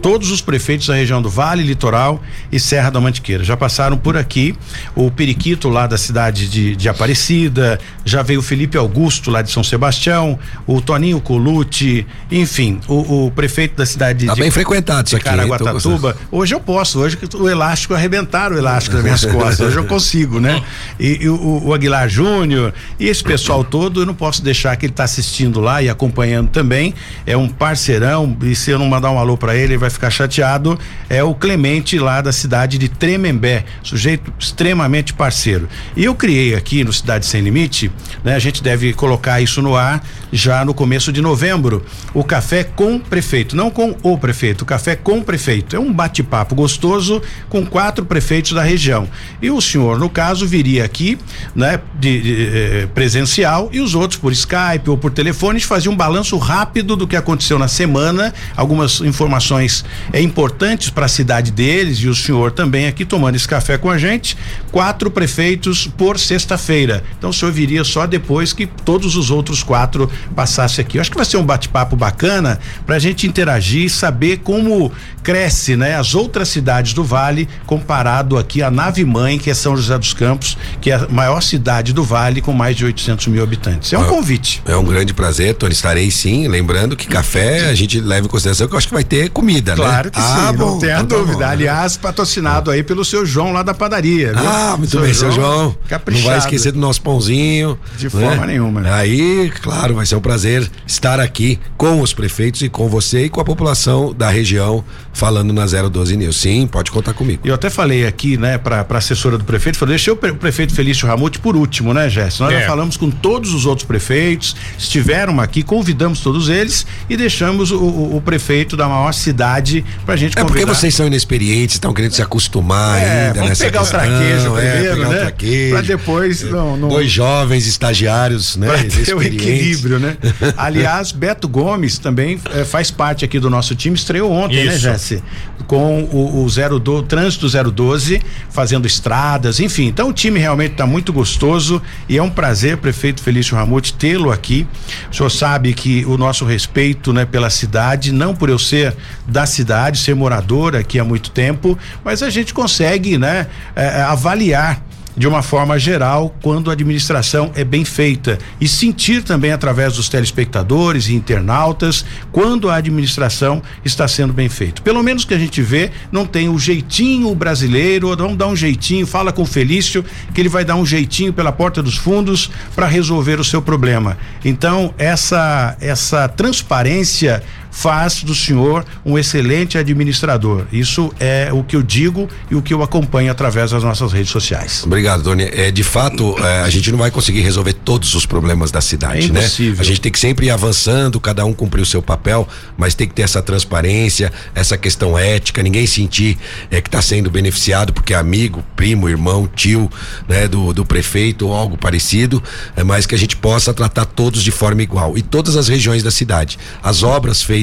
[0.00, 3.44] todos os prefeitos da região do Vale, Litoral e Serra da Mantiqueira.
[3.44, 4.54] Já passaram por aqui
[4.94, 9.50] o Periquito lá da cidade de, de Aparecida, já veio o Felipe Augusto lá de
[9.50, 15.08] São Sebastião, o Toninho Colucci, enfim, o, o prefeito da cidade Tá de bem frequentado
[15.08, 15.16] de?
[15.16, 16.16] Tô Caraguatatuba.
[16.30, 19.60] Hoje eu posso, hoje o elástico arrebentaram o elástico das minhas costas.
[19.60, 20.62] Hoje eu consigo, né?
[20.98, 24.86] E, e o, o Aguilar Júnior e esse pessoal todo, eu não posso deixar que
[24.86, 26.94] ele está assistindo lá e acompanhando também.
[27.26, 30.10] É um parceirão, e se eu não mandar um alô para ele, ele vai ficar
[30.10, 30.78] chateado.
[31.08, 35.68] É o Clemente lá da cidade de Tremembé, sujeito extremamente parceiro.
[35.96, 37.90] E eu criei aqui no Cidade Sem Limite,
[38.24, 38.34] né?
[38.34, 41.84] A gente deve colocar isso no ar já no começo de novembro.
[42.14, 45.74] O café com prefeito, não com o prefeito, o café com prefeito.
[45.74, 49.08] É um bate-papo gostoso com quatro prefeitos da região.
[49.42, 51.18] E o senhor, no caso, viria aqui,
[51.54, 55.66] né, de, de, eh, presencial e os outros por Skype ou por telefone, a gente
[55.66, 59.79] fazia um balanço rápido do que aconteceu na semana, algumas informações
[60.12, 63.90] é, importantes para a cidade deles e o senhor também aqui tomando esse café com
[63.90, 64.36] a gente.
[64.70, 67.02] Quatro prefeitos por sexta-feira.
[67.18, 70.98] Então o senhor viria só depois que todos os outros quatro passassem aqui.
[70.98, 74.92] Eu acho que vai ser um bate-papo bacana para a gente interagir e saber como
[75.22, 79.76] cresce, né, as outras cidades do Vale comparado aqui à nave mãe que é São
[79.76, 83.42] José dos Campos, que é a maior cidade do Vale com mais de 800 mil
[83.42, 83.92] habitantes.
[83.92, 84.62] É um Ah, convite.
[84.64, 85.72] É um grande prazer, Tony.
[85.72, 86.48] Estarei sim.
[86.48, 89.69] Lembrando que café a gente leva em consideração que eu acho que vai ter comida,
[89.70, 89.76] né?
[89.76, 91.38] Claro que Ah, sim, bom, não tenha então tá dúvida.
[91.46, 91.50] bom.
[91.52, 94.32] Aliás, patrocinado aí pelo seu João lá da padaria.
[94.32, 94.48] viu?
[94.48, 95.64] Ah, muito bem, seu João.
[95.66, 96.26] Não Caprichado.
[96.28, 97.78] vai esquecer do nosso pãozinho.
[97.96, 98.10] De né?
[98.10, 98.82] forma nenhuma.
[98.94, 103.28] Aí, claro, vai ser um prazer estar aqui com os prefeitos e com você e
[103.28, 106.36] com a população da região falando na 012 News.
[106.40, 107.42] Sim, pode contar comigo.
[107.44, 110.36] Eu até falei aqui, né, pra, pra assessora do prefeito, falei, deixei o, pre- o
[110.36, 112.44] prefeito Felício Ramute por último, né, Jéssica?
[112.44, 112.60] Nós É.
[112.60, 117.78] já falamos com todos os outros prefeitos, estiveram aqui, convidamos todos eles e deixamos o,
[117.78, 119.59] o- o prefeito da maior cidade
[120.06, 120.74] pra gente É porque convidar.
[120.74, 124.00] vocês são inexperientes, estão querendo se acostumar É, ainda vamos nessa pegar o questão.
[124.00, 125.16] traquejo é, primeiro, pegar né?
[125.16, 125.70] o traquejo.
[125.72, 128.66] Pra depois não, não Dois jovens estagiários, né?
[128.68, 130.16] Pra ter o equilíbrio, né?
[130.56, 134.80] Aliás, Beto Gomes também eh, faz parte aqui do nosso time, estreou ontem, né, Isso.
[134.80, 135.22] Jesse?
[135.66, 139.86] Com o, o zero do, trânsito 012, fazendo estradas, enfim.
[139.86, 144.30] Então o time realmente está muito gostoso e é um prazer, prefeito Felício Ramute, tê-lo
[144.32, 144.66] aqui.
[145.12, 148.96] O senhor sabe que o nosso respeito, né, pela cidade, não por eu ser
[149.26, 153.46] da cidade, ser morador aqui há muito tempo, mas a gente consegue, né,
[153.76, 154.82] eh, avaliar
[155.16, 160.08] de uma forma geral quando a administração é bem feita e sentir também através dos
[160.08, 164.80] telespectadores e internautas quando a administração está sendo bem feita.
[164.82, 169.06] Pelo menos que a gente vê, não tem o jeitinho brasileiro, vamos dar um jeitinho,
[169.06, 172.86] fala com o Felício que ele vai dar um jeitinho pela porta dos fundos para
[172.86, 174.16] resolver o seu problema.
[174.44, 180.64] Então, essa essa transparência faz do senhor um excelente administrador.
[180.72, 184.30] Isso é o que eu digo e o que eu acompanho através das nossas redes
[184.30, 184.82] sociais.
[184.84, 185.44] Obrigado, Tony.
[185.44, 189.28] É, de fato, é, a gente não vai conseguir resolver todos os problemas da cidade,
[189.28, 189.40] É né?
[189.40, 189.80] impossível.
[189.80, 193.06] A gente tem que sempre ir avançando, cada um cumprir o seu papel, mas tem
[193.06, 196.38] que ter essa transparência, essa questão ética, ninguém sentir
[196.70, 199.90] é, que está sendo beneficiado porque é amigo, primo, irmão, tio,
[200.28, 202.42] né, do, do prefeito ou algo parecido,
[202.76, 205.16] é, mas que a gente possa tratar todos de forma igual.
[205.16, 206.58] E todas as regiões da cidade.
[206.82, 207.59] As obras feitas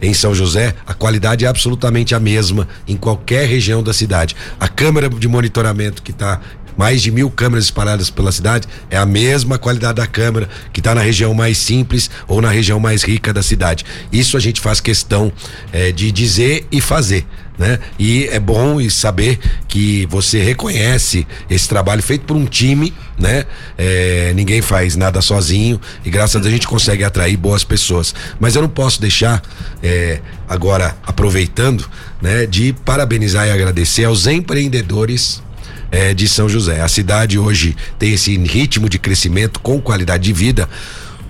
[0.00, 4.36] em São José, a qualidade é absolutamente a mesma em qualquer região da cidade.
[4.58, 6.40] A câmera de monitoramento que está
[6.76, 10.94] mais de mil câmeras espalhadas pela cidade, é a mesma qualidade da câmera que está
[10.94, 13.84] na região mais simples ou na região mais rica da cidade.
[14.12, 15.32] Isso a gente faz questão
[15.72, 17.26] eh, de dizer e fazer.
[17.58, 17.78] Né?
[17.98, 23.46] E é bom e saber que você reconhece esse trabalho feito por um time, né?
[23.78, 28.14] Eh, ninguém faz nada sozinho e graças a Deus a gente consegue atrair boas pessoas.
[28.38, 29.42] Mas eu não posso deixar
[29.82, 31.88] eh, agora aproveitando,
[32.20, 35.42] né, de parabenizar e agradecer aos empreendedores
[35.90, 36.80] é, de São José.
[36.80, 40.68] A cidade hoje tem esse ritmo de crescimento com qualidade de vida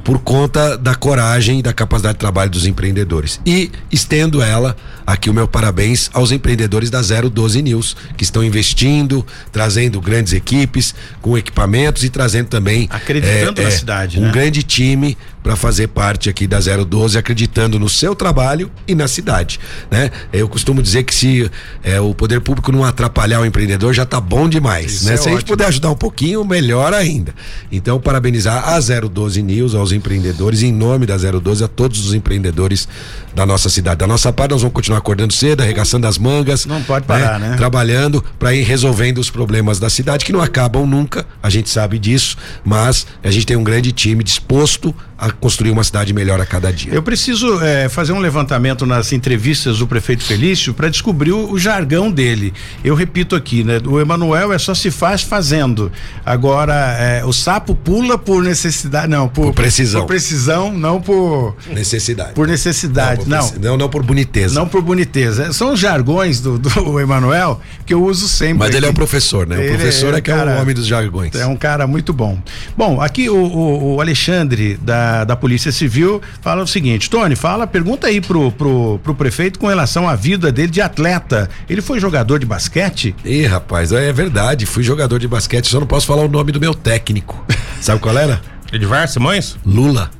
[0.06, 3.40] por conta da coragem e da capacidade de trabalho dos empreendedores.
[3.44, 9.26] E estendo ela aqui o meu parabéns aos empreendedores da 012 News, que estão investindo,
[9.50, 12.86] trazendo grandes equipes, com equipamentos e trazendo também.
[12.88, 14.30] Acreditando na cidade, um né?
[14.30, 19.60] grande time para fazer parte aqui da 012, acreditando no seu trabalho e na cidade,
[19.88, 20.10] né?
[20.32, 21.48] Eu costumo dizer que se
[21.84, 25.14] é, o poder público não atrapalhar o empreendedor já tá bom demais, Isso né?
[25.14, 25.56] é se a gente ótimo.
[25.56, 27.32] puder ajudar um pouquinho, melhor ainda.
[27.70, 32.88] Então, parabenizar a 012 News, aos empreendedores, em nome da 012, a todos os empreendedores
[33.32, 33.98] da nossa cidade.
[33.98, 36.66] Da nossa parte, nós vamos continuar acordando cedo, arregaçando as mangas.
[36.66, 37.54] Não pode parar, né?
[37.56, 42.00] Trabalhando para ir resolvendo os problemas da cidade, que não acabam nunca, a gente sabe
[42.00, 46.46] disso, mas a gente tem um grande time disposto a construir uma cidade melhor a
[46.46, 46.92] cada dia.
[46.92, 51.58] Eu preciso eh, fazer um levantamento nas entrevistas do prefeito Felício para descobrir o, o
[51.58, 52.52] jargão dele.
[52.84, 53.80] Eu repito aqui, né?
[53.86, 55.90] O Emanuel é só se faz fazendo.
[56.24, 60.00] Agora, eh, o sapo pula por necessidade, não, por, Por precisão.
[60.02, 62.32] Por precisão, não por Necessidade.
[62.34, 63.38] por necessidade, por não.
[63.38, 64.54] preci- não, não por boniteza.
[64.54, 65.52] Não por boniteza.
[65.52, 68.58] São os jargões do, do Emanuel que eu uso sempre.
[68.58, 68.96] Mas ele é o aqui.
[68.96, 69.56] professor, né?
[69.56, 71.34] O Ele professor é, que é cara, o homem dos jargões.
[71.34, 72.38] É um cara muito bom.
[72.76, 77.66] Bom, aqui o, o- o Alexandre da, da Polícia Civil fala o seguinte: Tony, fala,
[77.66, 81.48] pergunta aí pro, pro, pro prefeito com relação à vida dele de atleta.
[81.68, 83.14] Ele foi jogador de basquete?
[83.24, 84.66] Ih, rapaz, é verdade.
[84.66, 87.44] Fui jogador de basquete, só não posso falar o nome do meu técnico.
[87.80, 88.40] Sabe qual era?
[88.72, 89.56] Edvar Simões?
[89.64, 90.10] Lula.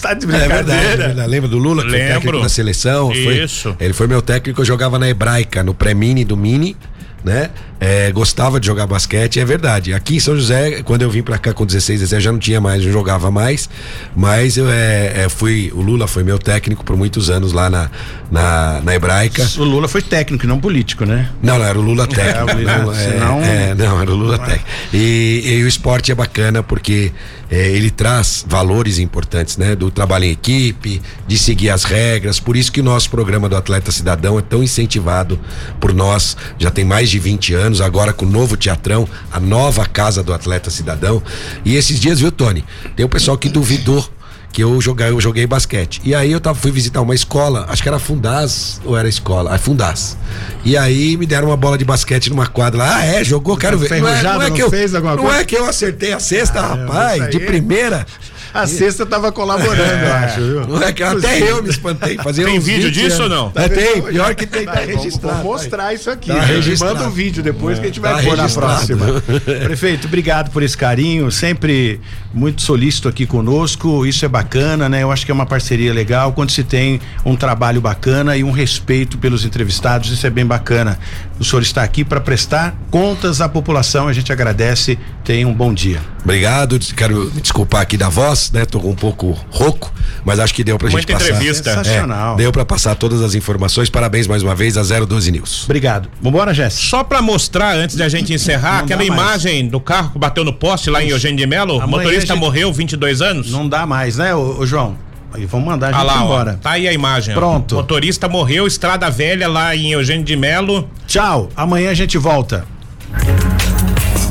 [0.00, 1.06] Tá de É verdade, é brincadeira?
[1.08, 1.28] verdade.
[1.30, 2.14] Lembra do Lula, que foi Lembro.
[2.14, 3.06] técnico da seleção?
[3.08, 3.76] Foi- Isso.
[3.78, 6.76] ele foi meu técnico, eu jogava na Hebraica, no pré-mini do Mini,
[7.24, 7.50] né?
[7.80, 9.92] É, gostava de jogar basquete, é verdade.
[9.92, 12.60] Aqui em São José, quando eu vim pra cá com 16, 17, já não tinha
[12.60, 13.68] mais, não jogava mais.
[14.14, 17.90] Mas eu é, é, fui, o Lula foi meu técnico por muitos anos lá na,
[18.30, 19.46] na, na Hebraica.
[19.58, 21.28] O Lula foi técnico, não político, né?
[21.42, 22.50] Não, não, era o Lula técnico.
[22.50, 24.68] É, o Lula, não, é, senão- é, não, era o Lula técnico.
[24.92, 27.12] E, e o esporte é bacana porque
[27.50, 29.74] é, ele traz valores importantes, né?
[29.76, 32.40] Do trabalho em equipe, de seguir as regras.
[32.40, 35.38] Por isso que o nosso programa do Atleta Cidadão é tão incentivado
[35.78, 36.36] por nós.
[36.58, 40.32] Já tem mais de 20 anos, agora com o novo teatrão, a nova casa do
[40.32, 41.22] Atleta Cidadão.
[41.64, 42.64] E esses dias, viu, Tony?
[42.96, 44.06] Tem um pessoal que duvidou
[44.52, 46.00] que eu joguei, eu joguei basquete.
[46.04, 49.52] E aí eu tava, fui visitar uma escola, acho que era Fundaz ou era escola?
[49.52, 50.16] Ah, Fundaz.
[50.64, 52.96] E aí me deram uma bola de basquete numa quadra lá.
[52.98, 53.90] Ah, é, jogou, quero ver.
[54.00, 54.70] Não é, não é não que eu,
[55.16, 58.06] não é que eu acertei a cesta, rapaz, isso de aí- primeira.
[58.54, 60.66] A sexta tava colaborando, eu acho, viu?
[60.68, 62.16] Não é que até eu me espantei.
[62.18, 63.36] Fazia Tem vídeo 20 disso anos.
[63.38, 63.52] ou não?
[63.62, 65.36] É, tem, pior que tem, tá vamos- registrado.
[65.38, 66.28] Vamos mostrar isso aqui.
[66.28, 69.06] Tá manda o vídeo depois que a gente vai Tá pôr na próxima.
[69.64, 72.00] Prefeito, obrigado por esse carinho, sempre
[72.32, 74.06] muito solícito aqui conosco.
[74.06, 75.02] Isso é bacana, né?
[75.02, 78.52] Eu acho que é uma parceria legal quando se tem um trabalho bacana e um
[78.52, 80.10] respeito pelos entrevistados.
[80.12, 80.96] Isso é bem bacana.
[81.38, 84.06] O senhor está aqui para prestar contas à população.
[84.08, 84.98] A gente agradece.
[85.24, 86.00] Tenha um bom dia.
[86.22, 88.64] Obrigado, quero me desculpar aqui da voz, né?
[88.64, 89.92] Tô um pouco rouco,
[90.24, 91.30] mas acho que deu pra Muita gente passar.
[91.34, 91.74] entrevista.
[91.74, 92.34] Sensacional.
[92.34, 93.88] É, deu pra passar todas as informações.
[93.90, 95.64] Parabéns mais uma vez a 012 News.
[95.64, 96.08] Obrigado.
[96.22, 96.86] Vambora, Jéssica.
[96.88, 99.20] Só pra mostrar, antes da gente encerrar, Não dá aquela mais.
[99.44, 102.32] imagem do carro que bateu no poste lá em Eugênio de Melo, o Amanhã motorista
[102.32, 103.50] a gente- morreu, 22 anos.
[103.50, 104.96] Não dá mais, né, ô, ô, João?
[105.34, 106.58] Aí vamos mandar a gente Ah lá, ó, embora.
[106.62, 107.34] tá aí a imagem.
[107.34, 107.38] ó.
[107.38, 107.74] Pronto.
[107.74, 110.88] Motorista morreu, estrada velha lá em Eugênio de Melo.
[111.06, 111.48] Tchau.
[111.56, 112.64] Amanhã a gente volta.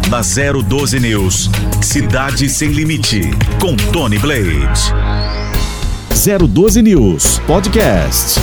[0.10, 1.50] Na 012 News,
[1.82, 4.94] Cidade Sem Limite, com Tony Blade.
[6.50, 8.40] 012 News Podcast.